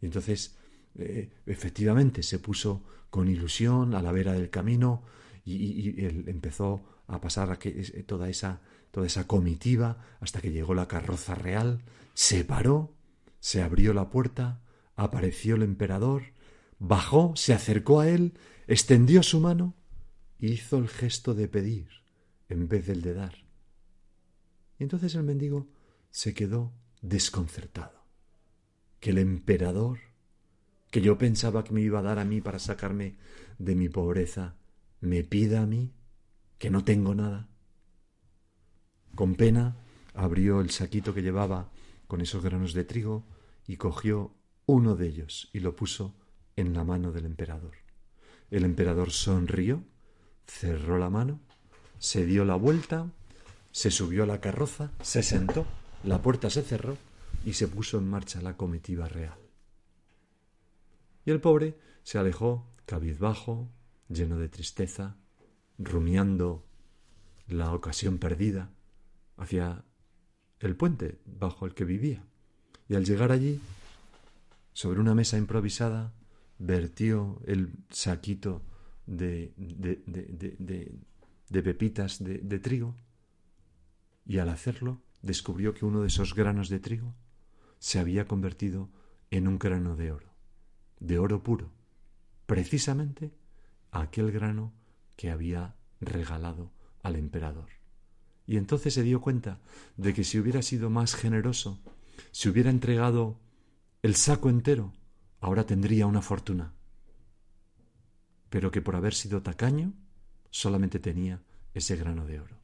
Y 0.00 0.06
entonces, 0.06 0.56
eh, 0.96 1.30
efectivamente, 1.46 2.22
se 2.22 2.38
puso 2.38 2.84
con 3.10 3.28
ilusión 3.28 3.94
a 3.94 4.02
la 4.02 4.12
vera 4.12 4.32
del 4.32 4.50
camino 4.50 5.04
y, 5.44 6.04
él 6.04 6.24
empezó 6.26 7.02
a 7.06 7.20
pasar 7.20 7.58
toda 8.06 8.28
esa 8.28 8.62
toda 8.94 9.08
esa 9.08 9.26
comitiva 9.26 9.98
hasta 10.20 10.40
que 10.40 10.52
llegó 10.52 10.72
la 10.72 10.86
carroza 10.86 11.34
real, 11.34 11.82
se 12.14 12.44
paró, 12.44 12.94
se 13.40 13.60
abrió 13.60 13.92
la 13.92 14.08
puerta, 14.08 14.60
apareció 14.94 15.56
el 15.56 15.64
emperador, 15.64 16.26
bajó, 16.78 17.34
se 17.34 17.52
acercó 17.52 17.98
a 17.98 18.08
él, 18.08 18.34
extendió 18.68 19.24
su 19.24 19.40
mano 19.40 19.74
y 20.38 20.52
hizo 20.52 20.78
el 20.78 20.88
gesto 20.88 21.34
de 21.34 21.48
pedir 21.48 21.88
en 22.48 22.68
vez 22.68 22.86
del 22.86 23.02
de 23.02 23.14
dar. 23.14 23.34
Y 24.78 24.84
entonces 24.84 25.16
el 25.16 25.24
mendigo 25.24 25.66
se 26.12 26.32
quedó 26.32 26.72
desconcertado. 27.02 28.04
Que 29.00 29.10
el 29.10 29.18
emperador, 29.18 29.98
que 30.92 31.00
yo 31.00 31.18
pensaba 31.18 31.64
que 31.64 31.72
me 31.72 31.80
iba 31.80 31.98
a 31.98 32.02
dar 32.02 32.20
a 32.20 32.24
mí 32.24 32.40
para 32.40 32.60
sacarme 32.60 33.16
de 33.58 33.74
mi 33.74 33.88
pobreza, 33.88 34.54
me 35.00 35.24
pida 35.24 35.62
a 35.62 35.66
mí, 35.66 35.92
que 36.58 36.70
no 36.70 36.84
tengo 36.84 37.16
nada. 37.16 37.48
Con 39.14 39.36
pena 39.36 39.76
abrió 40.14 40.60
el 40.60 40.70
saquito 40.70 41.14
que 41.14 41.22
llevaba 41.22 41.70
con 42.06 42.20
esos 42.20 42.42
granos 42.42 42.74
de 42.74 42.84
trigo 42.84 43.24
y 43.66 43.76
cogió 43.76 44.32
uno 44.66 44.96
de 44.96 45.06
ellos 45.06 45.50
y 45.52 45.60
lo 45.60 45.76
puso 45.76 46.14
en 46.56 46.74
la 46.74 46.84
mano 46.84 47.12
del 47.12 47.26
emperador. 47.26 47.72
El 48.50 48.64
emperador 48.64 49.10
sonrió, 49.10 49.82
cerró 50.46 50.98
la 50.98 51.10
mano, 51.10 51.40
se 51.98 52.26
dio 52.26 52.44
la 52.44 52.56
vuelta, 52.56 53.10
se 53.72 53.90
subió 53.90 54.24
a 54.24 54.26
la 54.26 54.40
carroza, 54.40 54.90
se 55.02 55.22
sentó, 55.22 55.66
la 56.02 56.20
puerta 56.20 56.50
se 56.50 56.62
cerró 56.62 56.96
y 57.44 57.54
se 57.54 57.68
puso 57.68 57.98
en 57.98 58.08
marcha 58.08 58.40
la 58.42 58.56
comitiva 58.56 59.08
real. 59.08 59.38
Y 61.24 61.30
el 61.30 61.40
pobre 61.40 61.78
se 62.02 62.18
alejó 62.18 62.66
cabizbajo, 62.86 63.68
lleno 64.08 64.38
de 64.38 64.48
tristeza, 64.48 65.16
rumiando 65.78 66.64
la 67.48 67.72
ocasión 67.72 68.18
perdida, 68.18 68.70
hacia 69.36 69.84
el 70.60 70.76
puente 70.76 71.20
bajo 71.24 71.66
el 71.66 71.74
que 71.74 71.84
vivía. 71.84 72.24
Y 72.88 72.94
al 72.94 73.04
llegar 73.04 73.32
allí, 73.32 73.60
sobre 74.72 75.00
una 75.00 75.14
mesa 75.14 75.38
improvisada, 75.38 76.12
vertió 76.58 77.40
el 77.46 77.72
saquito 77.90 78.62
de, 79.06 79.52
de, 79.56 80.02
de, 80.06 80.98
de 81.48 81.62
pepitas 81.62 82.22
de, 82.22 82.58
trigo 82.58 82.94
y 84.26 84.38
al 84.38 84.48
hacerlo 84.48 85.02
descubrió 85.22 85.74
que 85.74 85.84
uno 85.84 86.00
de 86.00 86.08
esos 86.08 86.34
granos 86.34 86.68
de 86.68 86.80
trigo 86.80 87.14
se 87.78 87.98
había 87.98 88.26
convertido 88.26 88.88
en 89.30 89.46
un 89.48 89.58
grano 89.58 89.96
de 89.96 90.12
oro, 90.12 90.32
de 91.00 91.18
oro 91.18 91.42
puro, 91.42 91.70
precisamente 92.46 93.32
aquel 93.90 94.32
grano 94.32 94.72
que 95.16 95.30
había 95.30 95.76
regalado 96.00 96.72
al 97.02 97.16
emperador. 97.16 97.68
Y 98.46 98.56
entonces 98.56 98.94
se 98.94 99.02
dio 99.02 99.20
cuenta 99.20 99.60
de 99.96 100.12
que 100.12 100.24
si 100.24 100.38
hubiera 100.38 100.62
sido 100.62 100.90
más 100.90 101.14
generoso, 101.14 101.80
si 102.30 102.48
hubiera 102.48 102.70
entregado 102.70 103.38
el 104.02 104.16
saco 104.16 104.50
entero, 104.50 104.92
ahora 105.40 105.64
tendría 105.64 106.06
una 106.06 106.20
fortuna. 106.20 106.72
Pero 108.50 108.70
que 108.70 108.82
por 108.82 108.96
haber 108.96 109.14
sido 109.14 109.42
tacaño, 109.42 109.92
solamente 110.50 110.98
tenía 110.98 111.42
ese 111.72 111.96
grano 111.96 112.26
de 112.26 112.40
oro. 112.40 112.56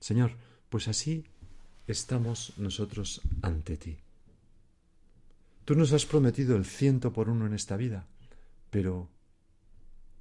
Señor, 0.00 0.32
pues 0.68 0.88
así 0.88 1.24
estamos 1.86 2.52
nosotros 2.58 3.22
ante 3.42 3.76
ti. 3.76 3.98
Tú 5.64 5.74
nos 5.74 5.92
has 5.92 6.06
prometido 6.06 6.56
el 6.56 6.64
ciento 6.64 7.12
por 7.12 7.28
uno 7.28 7.46
en 7.46 7.54
esta 7.54 7.76
vida, 7.76 8.06
pero 8.70 9.08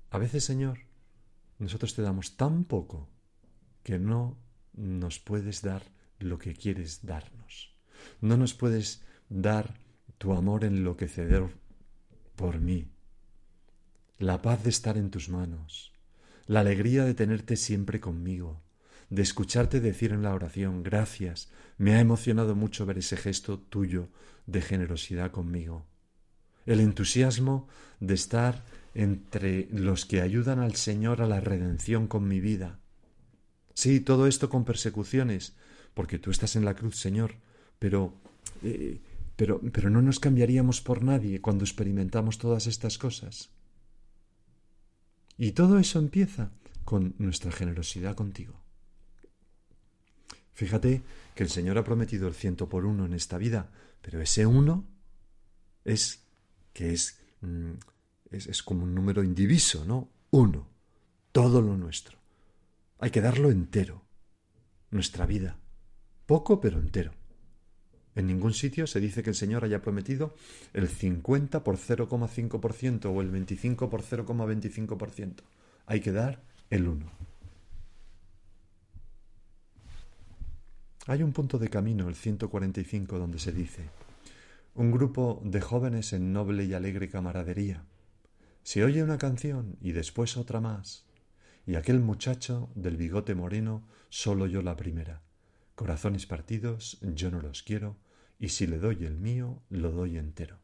a 0.10 0.18
veces, 0.18 0.44
Señor, 0.44 0.80
nosotros 1.60 1.94
te 1.96 2.02
damos 2.02 2.38
tan 2.38 2.64
poco 2.64 3.08
que 3.88 4.00
no 4.00 4.38
nos 4.74 5.18
puedes 5.18 5.62
dar 5.62 5.82
lo 6.20 6.38
que 6.40 6.54
quieres 6.54 7.06
darnos. 7.06 7.74
No 8.20 8.36
nos 8.36 8.54
puedes 8.54 9.02
dar 9.30 9.80
tu 10.18 10.34
amor 10.34 10.66
enloquecedor 10.66 11.52
por 12.36 12.60
mí, 12.60 12.92
la 14.20 14.42
paz 14.42 14.62
de 14.66 14.72
estar 14.72 14.98
en 14.98 15.10
tus 15.10 15.30
manos, 15.30 15.94
la 16.48 16.60
alegría 16.60 17.06
de 17.06 17.14
tenerte 17.14 17.56
siempre 17.56 18.02
conmigo, 18.02 18.62
de 19.10 19.22
escucharte 19.22 19.80
decir 19.80 20.12
en 20.12 20.22
la 20.22 20.34
oración 20.34 20.84
gracias. 20.84 21.50
Me 21.78 21.96
ha 21.96 22.02
emocionado 22.02 22.56
mucho 22.56 22.86
ver 22.86 22.98
ese 22.98 23.16
gesto 23.16 23.58
tuyo 23.58 24.10
de 24.48 24.60
generosidad 24.60 25.32
conmigo. 25.32 25.88
El 26.66 26.82
entusiasmo 26.82 27.70
de 28.02 28.16
estar 28.16 28.66
entre 28.94 29.70
los 29.72 30.06
que 30.06 30.20
ayudan 30.20 30.60
al 30.60 30.76
Señor 30.76 31.22
a 31.22 31.26
la 31.26 31.40
redención 31.40 32.08
con 32.08 32.28
mi 32.28 32.42
vida. 32.42 32.82
Sí, 33.78 34.00
todo 34.00 34.26
esto 34.26 34.50
con 34.50 34.66
persecuciones, 34.66 35.54
porque 35.94 36.18
tú 36.18 36.32
estás 36.32 36.56
en 36.56 36.66
la 36.66 36.74
cruz, 36.74 36.96
Señor, 36.96 37.36
pero 37.78 38.12
eh, 38.64 39.00
pero, 39.36 39.62
pero 39.72 39.92
no 39.92 40.02
nos 40.02 40.20
cambiaríamos 40.20 40.82
por 40.82 41.04
nadie 41.04 41.42
cuando 41.42 41.64
experimentamos 41.64 42.40
todas 42.40 42.66
estas 42.66 42.98
cosas. 42.98 43.52
Y 45.38 45.52
todo 45.52 45.78
eso 45.78 46.00
empieza 46.00 46.50
con 46.86 47.14
nuestra 47.20 47.52
generosidad 47.52 48.16
contigo. 48.16 48.56
Fíjate 50.56 51.04
que 51.36 51.44
el 51.44 51.52
Señor 51.52 51.78
ha 51.78 51.84
prometido 51.84 52.28
el 52.28 52.34
ciento 52.34 52.68
por 52.68 52.84
uno 52.84 53.06
en 53.06 53.14
esta 53.14 53.38
vida, 53.38 53.70
pero 54.02 54.20
ese 54.20 54.48
uno 54.48 54.86
es 55.86 56.24
que 56.74 56.94
es, 56.94 57.20
mm, 57.42 57.74
es, 58.32 58.48
es 58.48 58.64
como 58.64 58.86
un 58.86 58.96
número 58.96 59.24
indiviso, 59.24 59.86
¿no? 59.86 60.10
Uno, 60.32 60.68
todo 61.32 61.62
lo 61.62 61.78
nuestro. 61.78 62.18
Hay 63.00 63.12
que 63.12 63.22
darlo 63.22 63.52
entero, 63.52 64.04
nuestra 64.90 65.26
vida, 65.26 65.58
poco 66.26 66.60
pero 66.60 66.80
entero. 66.80 67.12
En 68.16 68.26
ningún 68.26 68.54
sitio 68.54 68.88
se 68.88 69.00
dice 69.00 69.22
que 69.22 69.30
el 69.30 69.36
Señor 69.36 69.64
haya 69.64 69.84
prometido 69.84 70.34
el 70.74 70.88
50 70.88 71.64
por 71.64 71.78
0,5% 71.78 73.06
o 73.06 73.22
el 73.22 73.30
25 73.30 73.90
por 73.92 74.02
0,25%. 74.02 75.36
Hay 75.86 76.00
que 76.00 76.12
dar 76.12 76.42
el 76.72 76.88
1. 76.88 77.06
Hay 81.06 81.24
un 81.24 81.32
punto 81.32 81.60
de 81.60 81.70
camino, 81.70 82.10
el 82.10 82.16
145, 82.16 83.20
donde 83.20 83.40
se 83.40 83.52
dice, 83.52 83.84
un 84.76 84.92
grupo 84.92 85.40
de 85.46 85.62
jóvenes 85.62 86.12
en 86.12 86.34
noble 86.34 86.66
y 86.66 86.74
alegre 86.74 87.10
camaradería. 87.10 87.86
Se 88.64 88.84
oye 88.84 89.04
una 89.04 89.18
canción 89.18 89.78
y 89.80 89.94
después 89.94 90.36
otra 90.36 90.60
más, 90.60 91.07
y 91.68 91.76
aquel 91.76 92.00
muchacho 92.00 92.70
del 92.76 92.96
bigote 92.96 93.36
moreno 93.36 93.86
solo 94.10 94.48
yo 94.48 94.62
la 94.62 94.78
primera. 94.78 95.22
Corazones 95.76 96.26
partidos, 96.26 96.98
yo 97.02 97.30
no 97.30 97.42
los 97.42 97.62
quiero, 97.62 97.98
y 98.40 98.50
si 98.50 98.68
le 98.68 98.80
doy 98.80 99.04
el 99.04 99.18
mío, 99.18 99.62
lo 99.70 99.92
doy 99.92 100.18
entero. 100.18 100.60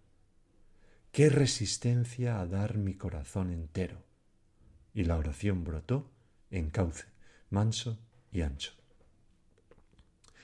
¡Qué 1.11 1.29
resistencia 1.29 2.39
a 2.39 2.47
dar 2.47 2.77
mi 2.77 2.95
corazón 2.95 3.51
entero! 3.51 4.01
Y 4.93 5.03
la 5.03 5.17
oración 5.17 5.65
brotó 5.65 6.09
en 6.49 6.69
cauce, 6.69 7.05
manso 7.49 7.99
y 8.31 8.41
ancho. 8.41 8.71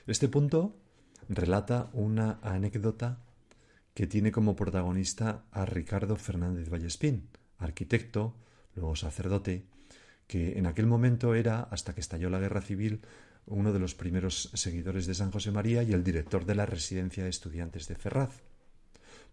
Este 0.08 0.28
punto 0.28 0.75
relata 1.30 1.89
una 1.94 2.39
anécdota 2.44 3.24
que 3.94 4.08
tiene 4.08 4.34
como 4.34 4.58
protagonista 4.58 5.46
a 5.51 5.66
Ricardo 5.66 6.18
Fernández 6.18 6.70
Vallespín, 6.70 7.30
arquitecto, 7.58 8.36
luego 8.75 8.98
sacerdote, 8.98 9.66
que 10.29 10.59
en 10.59 10.67
aquel 10.67 10.86
momento 10.86 11.33
era, 11.33 11.62
hasta 11.71 11.95
que 11.95 12.01
estalló 12.01 12.29
la 12.29 12.38
guerra 12.38 12.62
civil, 12.62 13.01
uno 13.48 13.74
de 13.74 13.79
los 13.79 13.95
primeros 13.95 14.51
seguidores 14.53 15.07
de 15.07 15.15
San 15.15 15.31
José 15.31 15.51
María 15.51 15.81
y 15.81 15.91
el 15.91 16.03
director 16.03 16.45
de 16.45 16.53
la 16.53 16.67
residencia 16.67 17.24
de 17.24 17.31
estudiantes 17.31 17.88
de 17.88 17.95
Ferraz. 17.95 18.43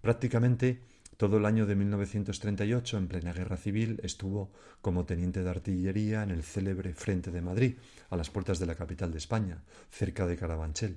Prácticamente 0.01 0.81
todo 1.19 1.37
el 1.37 1.45
año 1.45 1.67
de 1.67 1.77
1938, 1.77 2.97
en 2.97 3.09
plena 3.09 3.35
guerra 3.35 3.59
civil, 3.59 4.01
estuvo 4.05 4.51
como 4.81 5.05
teniente 5.05 5.43
de 5.43 5.51
artillería 5.51 6.23
en 6.23 6.31
el 6.31 6.43
célebre 6.43 6.95
Frente 6.95 7.31
de 7.31 7.43
Madrid, 7.43 7.77
a 8.09 8.17
las 8.17 8.31
puertas 8.31 8.59
de 8.59 8.65
la 8.65 8.75
capital 8.75 9.13
de 9.13 9.19
España, 9.19 9.65
cerca 9.91 10.27
de 10.27 10.39
Carabanchel. 10.39 10.97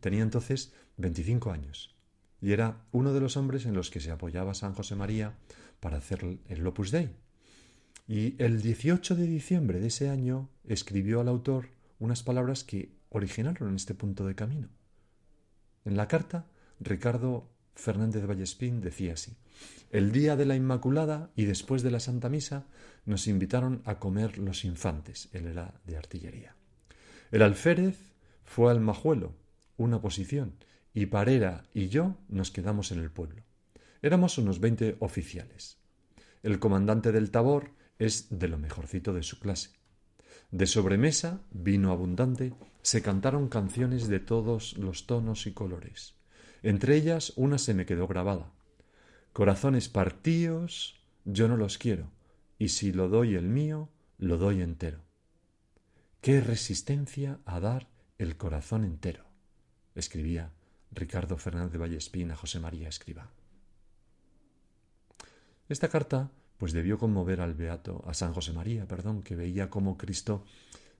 Tenía 0.00 0.24
entonces 0.24 0.72
25 0.96 1.52
años 1.52 1.94
y 2.40 2.50
era 2.50 2.84
uno 2.90 3.12
de 3.12 3.20
los 3.20 3.36
hombres 3.36 3.64
en 3.64 3.74
los 3.74 3.90
que 3.90 4.00
se 4.00 4.10
apoyaba 4.10 4.54
San 4.54 4.74
José 4.74 4.96
María 4.96 5.38
para 5.78 5.98
hacer 5.98 6.40
el 6.48 6.66
Opus 6.66 6.90
Dei. 6.90 7.25
Y 8.08 8.40
el 8.42 8.62
18 8.62 9.16
de 9.16 9.26
diciembre 9.26 9.80
de 9.80 9.88
ese 9.88 10.08
año 10.08 10.48
escribió 10.64 11.20
al 11.20 11.28
autor 11.28 11.68
unas 11.98 12.22
palabras 12.22 12.62
que 12.62 12.92
originaron 13.08 13.74
este 13.74 13.94
punto 13.94 14.26
de 14.26 14.34
camino. 14.34 14.68
En 15.84 15.96
la 15.96 16.06
carta, 16.06 16.46
Ricardo 16.78 17.48
Fernández 17.74 18.26
Vallespín 18.26 18.80
decía 18.80 19.14
así 19.14 19.36
El 19.90 20.12
día 20.12 20.36
de 20.36 20.46
la 20.46 20.56
Inmaculada 20.56 21.30
y 21.34 21.44
después 21.44 21.82
de 21.82 21.90
la 21.90 22.00
Santa 22.00 22.28
Misa 22.28 22.66
nos 23.04 23.26
invitaron 23.26 23.82
a 23.84 23.98
comer 23.98 24.38
los 24.38 24.64
infantes, 24.64 25.28
él 25.32 25.46
era 25.46 25.74
de 25.84 25.96
artillería. 25.96 26.54
El 27.30 27.42
alférez 27.42 27.98
fue 28.44 28.70
al 28.70 28.80
Majuelo, 28.80 29.34
una 29.76 30.00
posición, 30.00 30.54
y 30.94 31.06
Parera 31.06 31.64
y 31.74 31.88
yo 31.88 32.16
nos 32.28 32.50
quedamos 32.50 32.92
en 32.92 33.00
el 33.00 33.10
pueblo. 33.10 33.42
Éramos 34.00 34.38
unos 34.38 34.60
veinte 34.60 34.96
oficiales. 35.00 35.78
El 36.42 36.58
comandante 36.58 37.12
del 37.12 37.30
Tabor 37.30 37.70
es 37.98 38.26
de 38.30 38.48
lo 38.48 38.58
mejorcito 38.58 39.12
de 39.12 39.22
su 39.22 39.38
clase. 39.38 39.70
De 40.50 40.66
sobremesa, 40.66 41.40
vino 41.50 41.90
abundante, 41.90 42.54
se 42.82 43.02
cantaron 43.02 43.48
canciones 43.48 44.08
de 44.08 44.20
todos 44.20 44.76
los 44.78 45.06
tonos 45.06 45.46
y 45.46 45.52
colores. 45.52 46.14
Entre 46.62 46.96
ellas 46.96 47.32
una 47.36 47.58
se 47.58 47.74
me 47.74 47.86
quedó 47.86 48.06
grabada. 48.06 48.52
Corazones 49.32 49.88
partíos, 49.88 51.00
yo 51.24 51.48
no 51.48 51.56
los 51.56 51.78
quiero, 51.78 52.10
y 52.58 52.68
si 52.68 52.92
lo 52.92 53.08
doy 53.08 53.34
el 53.34 53.48
mío, 53.48 53.90
lo 54.18 54.38
doy 54.38 54.62
entero. 54.62 55.00
Qué 56.20 56.40
resistencia 56.40 57.40
a 57.44 57.60
dar 57.60 57.88
el 58.18 58.36
corazón 58.36 58.84
entero, 58.84 59.24
escribía 59.94 60.52
Ricardo 60.90 61.36
Fernández 61.36 61.72
de 61.72 61.78
Vallespín 61.78 62.30
a 62.30 62.36
José 62.36 62.60
María 62.60 62.88
Escriba. 62.88 63.30
Esta 65.68 65.88
carta 65.88 66.30
pues 66.58 66.72
debió 66.72 66.98
conmover 66.98 67.40
al 67.40 67.54
beato, 67.54 68.02
a 68.06 68.14
San 68.14 68.32
José 68.32 68.52
María, 68.52 68.86
perdón, 68.86 69.22
que 69.22 69.36
veía 69.36 69.70
cómo 69.70 69.96
Cristo 69.96 70.44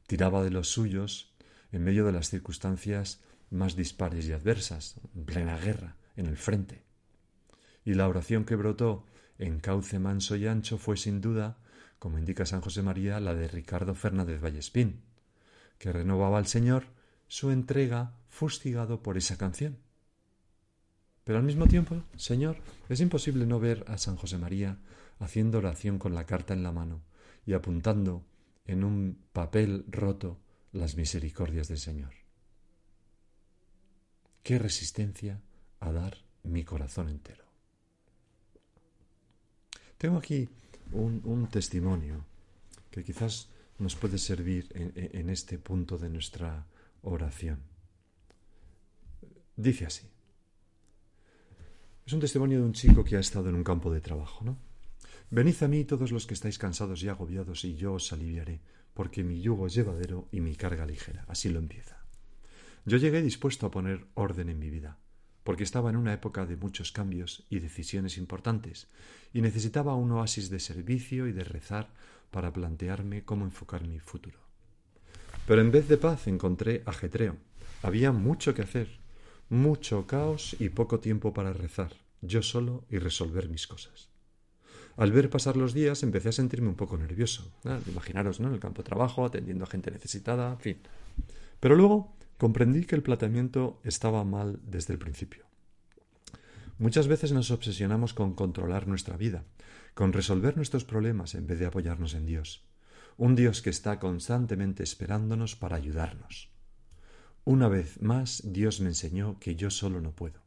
tiraba 0.06 0.42
de 0.42 0.50
los 0.50 0.68
suyos 0.68 1.32
en 1.72 1.84
medio 1.84 2.04
de 2.04 2.12
las 2.12 2.30
circunstancias 2.30 3.20
más 3.50 3.76
dispares 3.76 4.26
y 4.26 4.32
adversas, 4.32 4.96
en 5.14 5.24
plena 5.24 5.58
guerra, 5.58 5.96
en 6.16 6.26
el 6.26 6.36
frente. 6.36 6.82
Y 7.84 7.94
la 7.94 8.08
oración 8.08 8.44
que 8.44 8.56
brotó 8.56 9.04
en 9.38 9.60
cauce 9.60 9.98
manso 9.98 10.36
y 10.36 10.46
ancho 10.46 10.78
fue 10.78 10.96
sin 10.96 11.20
duda, 11.20 11.58
como 11.98 12.18
indica 12.18 12.46
San 12.46 12.60
José 12.60 12.82
María, 12.82 13.20
la 13.20 13.34
de 13.34 13.48
Ricardo 13.48 13.94
Fernández 13.94 14.40
Vallespín, 14.42 15.02
que 15.78 15.92
renovaba 15.92 16.38
al 16.38 16.46
Señor 16.46 16.84
su 17.28 17.50
entrega 17.50 18.14
fustigado 18.28 19.02
por 19.02 19.16
esa 19.16 19.36
canción. 19.36 19.78
Pero 21.24 21.38
al 21.38 21.44
mismo 21.44 21.66
tiempo, 21.66 22.02
Señor, 22.16 22.58
es 22.88 23.00
imposible 23.00 23.46
no 23.46 23.58
ver 23.58 23.84
a 23.88 23.98
San 23.98 24.16
José 24.16 24.38
María 24.38 24.78
haciendo 25.18 25.58
oración 25.58 25.98
con 25.98 26.14
la 26.14 26.26
carta 26.26 26.54
en 26.54 26.62
la 26.62 26.72
mano 26.72 27.02
y 27.44 27.54
apuntando 27.54 28.24
en 28.66 28.84
un 28.84 29.18
papel 29.32 29.84
roto 29.88 30.38
las 30.72 30.96
misericordias 30.96 31.68
del 31.68 31.78
Señor. 31.78 32.12
Qué 34.42 34.58
resistencia 34.58 35.40
a 35.80 35.92
dar 35.92 36.18
mi 36.42 36.64
corazón 36.64 37.08
entero. 37.08 37.44
Tengo 39.98 40.18
aquí 40.18 40.48
un, 40.92 41.48
testimonio 41.50 42.24
que 42.90 43.02
quizás 43.02 43.48
nos 43.78 43.96
puede 43.96 44.18
servir 44.18 44.68
en 44.74 45.30
este 45.30 45.58
punto 45.58 45.98
de 45.98 46.10
nuestra 46.10 46.66
oración. 47.02 47.60
Dice 49.56 49.86
así. 49.86 50.06
Es 52.06 52.12
un 52.12 52.20
testimonio 52.20 52.58
de 52.58 52.64
un 52.64 52.72
chico 52.72 53.02
que 53.02 53.16
ha 53.16 53.20
estado 53.20 53.48
en 53.48 53.56
un 53.56 53.64
campo 53.64 53.92
de 53.92 54.00
trabajo, 54.00 54.44
¿no? 54.44 54.56
Venid 55.28 55.60
a 55.62 55.68
mí 55.68 55.84
todos 55.84 56.12
los 56.12 56.26
que 56.26 56.34
estáis 56.34 56.56
cansados 56.56 57.02
y 57.02 57.08
agobiados, 57.08 57.64
y 57.64 57.74
yo 57.74 57.94
os 57.94 58.12
aliviaré, 58.12 58.60
porque 58.94 59.24
mi 59.24 59.40
yugo 59.40 59.66
es 59.66 59.74
llevadero 59.74 60.28
y 60.30 60.40
mi 60.40 60.54
carga 60.54 60.86
ligera. 60.86 61.24
Así 61.26 61.48
lo 61.48 61.58
empieza. 61.58 62.04
Yo 62.84 62.96
llegué 62.96 63.20
dispuesto 63.22 63.66
a 63.66 63.70
poner 63.72 64.06
orden 64.14 64.48
en 64.48 64.60
mi 64.60 64.70
vida, 64.70 64.98
porque 65.42 65.64
estaba 65.64 65.90
en 65.90 65.96
una 65.96 66.14
época 66.14 66.46
de 66.46 66.56
muchos 66.56 66.92
cambios 66.92 67.44
y 67.50 67.58
decisiones 67.58 68.18
importantes, 68.18 68.86
y 69.32 69.40
necesitaba 69.40 69.96
un 69.96 70.12
oasis 70.12 70.48
de 70.48 70.60
servicio 70.60 71.26
y 71.26 71.32
de 71.32 71.42
rezar 71.42 71.88
para 72.30 72.52
plantearme 72.52 73.24
cómo 73.24 73.44
enfocar 73.44 73.84
mi 73.84 73.98
futuro. 73.98 74.38
Pero 75.48 75.60
en 75.60 75.72
vez 75.72 75.88
de 75.88 75.96
paz 75.96 76.28
encontré 76.28 76.84
ajetreo. 76.86 77.36
Había 77.82 78.12
mucho 78.12 78.54
que 78.54 78.62
hacer, 78.62 79.00
mucho 79.48 80.06
caos 80.06 80.54
y 80.60 80.68
poco 80.68 81.00
tiempo 81.00 81.34
para 81.34 81.52
rezar, 81.52 81.96
yo 82.20 82.42
solo 82.42 82.84
y 82.88 82.98
resolver 82.98 83.48
mis 83.48 83.66
cosas. 83.66 84.15
Al 84.96 85.12
ver 85.12 85.28
pasar 85.28 85.56
los 85.56 85.74
días 85.74 86.02
empecé 86.02 86.30
a 86.30 86.32
sentirme 86.32 86.68
un 86.68 86.74
poco 86.74 86.96
nervioso. 86.96 87.52
Imaginaros, 87.86 88.40
¿no? 88.40 88.48
En 88.48 88.54
el 88.54 88.60
campo 88.60 88.82
de 88.82 88.88
trabajo, 88.88 89.24
atendiendo 89.24 89.64
a 89.64 89.68
gente 89.68 89.90
necesitada, 89.90 90.52
en 90.52 90.60
fin. 90.60 90.78
Pero 91.60 91.76
luego 91.76 92.16
comprendí 92.38 92.84
que 92.86 92.96
el 92.96 93.02
planteamiento 93.02 93.80
estaba 93.84 94.24
mal 94.24 94.58
desde 94.64 94.94
el 94.94 94.98
principio. 94.98 95.44
Muchas 96.78 97.08
veces 97.08 97.32
nos 97.32 97.50
obsesionamos 97.50 98.14
con 98.14 98.34
controlar 98.34 98.86
nuestra 98.86 99.16
vida, 99.16 99.44
con 99.94 100.12
resolver 100.12 100.56
nuestros 100.56 100.84
problemas 100.84 101.34
en 101.34 101.46
vez 101.46 101.58
de 101.58 101.66
apoyarnos 101.66 102.14
en 102.14 102.26
Dios, 102.26 102.64
un 103.16 103.34
Dios 103.34 103.62
que 103.62 103.70
está 103.70 103.98
constantemente 103.98 104.82
esperándonos 104.82 105.56
para 105.56 105.76
ayudarnos. 105.76 106.50
Una 107.44 107.68
vez 107.68 108.02
más 108.02 108.42
Dios 108.44 108.80
me 108.80 108.88
enseñó 108.88 109.38
que 109.38 109.56
yo 109.56 109.70
solo 109.70 110.00
no 110.00 110.12
puedo. 110.12 110.45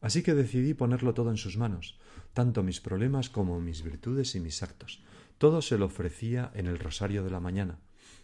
Así 0.00 0.22
que 0.22 0.34
decidí 0.34 0.74
ponerlo 0.74 1.14
todo 1.14 1.30
en 1.30 1.36
sus 1.36 1.56
manos, 1.56 1.98
tanto 2.32 2.62
mis 2.62 2.80
problemas 2.80 3.28
como 3.28 3.60
mis 3.60 3.82
virtudes 3.82 4.34
y 4.34 4.40
mis 4.40 4.62
actos. 4.62 5.02
Todo 5.38 5.62
se 5.62 5.78
lo 5.78 5.86
ofrecía 5.86 6.50
en 6.54 6.66
el 6.66 6.78
rosario 6.78 7.22
de 7.22 7.30
la 7.30 7.40
mañana, 7.40 7.78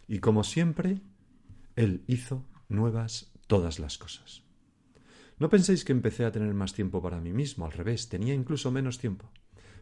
y 0.07 0.19
como 0.19 0.43
siempre, 0.43 1.01
Él 1.75 2.03
hizo 2.07 2.45
nuevas 2.69 3.31
todas 3.47 3.79
las 3.79 3.97
cosas. 3.97 4.43
No 5.39 5.49
penséis 5.49 5.85
que 5.85 5.91
empecé 5.91 6.25
a 6.25 6.31
tener 6.31 6.53
más 6.53 6.73
tiempo 6.73 7.01
para 7.01 7.21
mí 7.21 7.31
mismo, 7.31 7.65
al 7.65 7.71
revés, 7.71 8.09
tenía 8.09 8.33
incluso 8.33 8.71
menos 8.71 8.97
tiempo. 8.97 9.31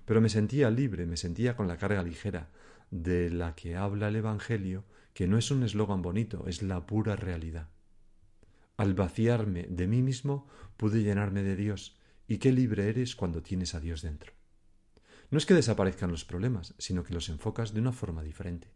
Pero 0.05 0.19
me 0.19 0.29
sentía 0.29 0.69
libre, 0.69 1.05
me 1.05 1.17
sentía 1.17 1.55
con 1.55 1.67
la 1.67 1.77
carga 1.77 2.03
ligera 2.03 2.49
de 2.91 3.29
la 3.29 3.55
que 3.55 3.75
habla 3.75 4.10
el 4.10 4.17
Evangelio, 4.17 4.84
que 5.13 5.27
no 5.27 5.38
es 5.38 5.49
un 5.51 5.63
eslogan 5.63 6.01
bonito, 6.01 6.45
es 6.47 6.62
la 6.62 6.86
pura 6.86 7.15
realidad. 7.15 7.69
Al 8.78 8.94
vaciarme 8.94 9.64
de 9.70 9.88
mí 9.88 10.02
mismo 10.02 10.48
pude 10.78 11.04
llenarme 11.04 11.44
de 11.44 11.56
Dios, 11.56 11.98
y 12.28 12.38
qué 12.38 12.52
libre 12.52 12.90
eres 12.90 13.16
cuando 13.16 13.42
tienes 13.42 13.76
a 13.76 13.80
Dios 13.80 14.02
dentro. 14.02 14.34
No 15.32 15.38
es 15.38 15.46
que 15.46 15.54
desaparezcan 15.54 16.12
los 16.12 16.26
problemas, 16.26 16.74
sino 16.78 17.04
que 17.04 17.14
los 17.14 17.30
enfocas 17.30 17.74
de 17.74 17.80
una 17.80 17.92
forma 17.92 18.24
diferente, 18.24 18.72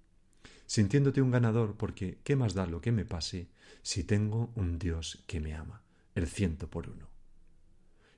sintiéndote 0.66 1.22
un 1.22 1.32
ganador 1.32 1.78
porque 1.78 2.20
¿qué 2.24 2.36
más 2.36 2.54
da 2.54 2.66
lo 2.66 2.82
que 2.82 2.92
me 2.92 3.06
pase 3.06 3.50
si 3.82 4.04
tengo 4.04 4.52
un 4.56 4.80
Dios 4.80 5.24
que 5.28 5.40
me 5.40 5.54
ama? 5.54 5.84
el 6.16 6.28
ciento 6.28 6.70
por 6.70 6.90
uno. 6.90 7.10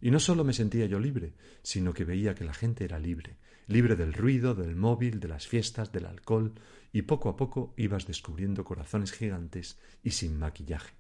Y 0.02 0.12
no 0.12 0.20
solo 0.20 0.44
me 0.44 0.54
sentía 0.54 0.88
yo 0.88 1.00
libre, 1.00 1.34
sino 1.62 1.94
que 1.94 2.06
veía 2.06 2.34
que 2.34 2.44
la 2.44 2.54
gente 2.54 2.84
era 2.84 3.00
libre, 3.00 3.38
libre 3.68 3.96
del 3.96 4.14
ruido, 4.14 4.56
del 4.56 4.76
móvil, 4.76 5.20
de 5.20 5.28
las 5.28 5.48
fiestas, 5.48 5.92
del 5.92 6.08
alcohol, 6.08 6.54
y 6.92 7.04
poco 7.04 7.30
a 7.30 7.38
poco 7.38 7.74
ibas 7.78 8.08
descubriendo 8.08 8.66
corazones 8.66 9.12
gigantes 9.12 9.80
y 10.04 10.12
sin 10.12 10.38
maquillaje. 10.38 10.96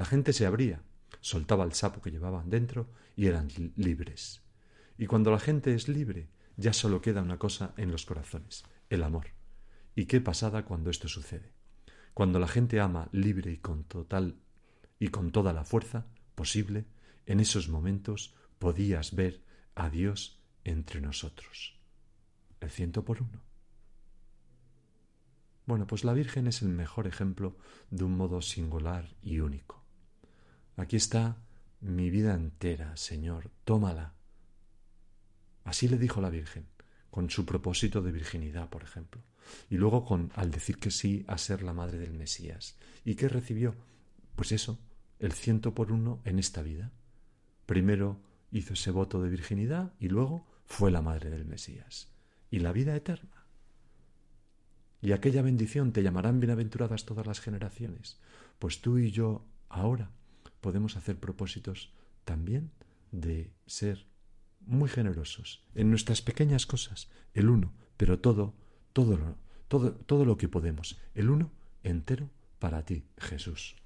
La 0.00 0.06
gente 0.06 0.32
se 0.32 0.46
abría, 0.46 0.82
soltaba 1.20 1.62
el 1.62 1.74
sapo 1.74 2.00
que 2.00 2.10
llevaban 2.10 2.48
dentro 2.48 2.88
y 3.16 3.26
eran 3.26 3.48
libres. 3.76 4.40
Y 4.96 5.04
cuando 5.04 5.30
la 5.30 5.38
gente 5.38 5.74
es 5.74 5.88
libre, 5.88 6.30
ya 6.56 6.72
solo 6.72 7.02
queda 7.02 7.20
una 7.20 7.38
cosa 7.38 7.74
en 7.76 7.92
los 7.92 8.06
corazones, 8.06 8.64
el 8.88 9.02
amor. 9.02 9.26
¿Y 9.94 10.06
qué 10.06 10.22
pasada 10.22 10.64
cuando 10.64 10.88
esto 10.88 11.06
sucede? 11.06 11.52
Cuando 12.14 12.38
la 12.38 12.48
gente 12.48 12.80
ama 12.80 13.10
libre 13.12 13.52
y 13.52 13.58
con 13.58 13.84
total 13.84 14.40
y 14.98 15.08
con 15.08 15.32
toda 15.32 15.52
la 15.52 15.64
fuerza 15.64 16.06
posible, 16.34 16.86
en 17.26 17.38
esos 17.38 17.68
momentos 17.68 18.34
podías 18.58 19.14
ver 19.14 19.44
a 19.74 19.90
Dios 19.90 20.40
entre 20.64 21.02
nosotros. 21.02 21.78
El 22.58 22.70
ciento 22.70 23.04
por 23.04 23.20
uno. 23.20 23.42
Bueno, 25.66 25.86
pues 25.86 26.04
la 26.04 26.14
Virgen 26.14 26.46
es 26.46 26.62
el 26.62 26.70
mejor 26.70 27.06
ejemplo 27.06 27.58
de 27.90 28.04
un 28.04 28.16
modo 28.16 28.40
singular 28.40 29.14
y 29.22 29.40
único. 29.40 29.79
Aquí 30.80 30.96
está 30.96 31.36
mi 31.82 32.08
vida 32.08 32.32
entera, 32.34 32.96
Señor, 32.96 33.50
tómala. 33.64 34.14
Así 35.62 35.88
le 35.88 35.98
dijo 35.98 36.22
la 36.22 36.30
Virgen, 36.30 36.68
con 37.10 37.28
su 37.28 37.44
propósito 37.44 38.00
de 38.00 38.12
virginidad, 38.12 38.70
por 38.70 38.82
ejemplo, 38.82 39.20
y 39.68 39.76
luego 39.76 40.06
con 40.06 40.32
al 40.36 40.50
decir 40.50 40.78
que 40.78 40.90
sí 40.90 41.22
a 41.28 41.36
ser 41.36 41.62
la 41.62 41.74
madre 41.74 41.98
del 41.98 42.14
Mesías. 42.14 42.78
¿Y 43.04 43.16
qué 43.16 43.28
recibió? 43.28 43.74
Pues 44.36 44.52
eso, 44.52 44.78
el 45.18 45.32
ciento 45.32 45.74
por 45.74 45.92
uno 45.92 46.22
en 46.24 46.38
esta 46.38 46.62
vida. 46.62 46.90
Primero 47.66 48.18
hizo 48.50 48.72
ese 48.72 48.90
voto 48.90 49.22
de 49.22 49.28
virginidad 49.28 49.92
y 50.00 50.08
luego 50.08 50.46
fue 50.64 50.90
la 50.90 51.02
madre 51.02 51.28
del 51.28 51.44
Mesías. 51.44 52.08
Y 52.50 52.60
la 52.60 52.72
vida 52.72 52.96
eterna. 52.96 53.44
Y 55.02 55.12
aquella 55.12 55.42
bendición 55.42 55.92
te 55.92 56.02
llamarán 56.02 56.40
bienaventuradas 56.40 57.04
todas 57.04 57.26
las 57.26 57.40
generaciones. 57.40 58.18
Pues 58.58 58.80
tú 58.80 58.96
y 58.96 59.10
yo 59.10 59.44
ahora 59.68 60.10
podemos 60.60 60.96
hacer 60.96 61.18
propósitos 61.18 61.92
también 62.24 62.70
de 63.12 63.50
ser 63.66 64.06
muy 64.60 64.88
generosos 64.88 65.64
en 65.74 65.90
nuestras 65.90 66.22
pequeñas 66.22 66.66
cosas, 66.66 67.08
el 67.34 67.48
uno, 67.48 67.72
pero 67.96 68.18
todo, 68.18 68.54
todo, 68.92 69.36
todo, 69.68 69.92
todo 69.92 70.24
lo 70.24 70.36
que 70.36 70.48
podemos, 70.48 70.98
el 71.14 71.30
uno 71.30 71.50
entero 71.82 72.30
para 72.58 72.84
ti, 72.84 73.04
Jesús. 73.18 73.79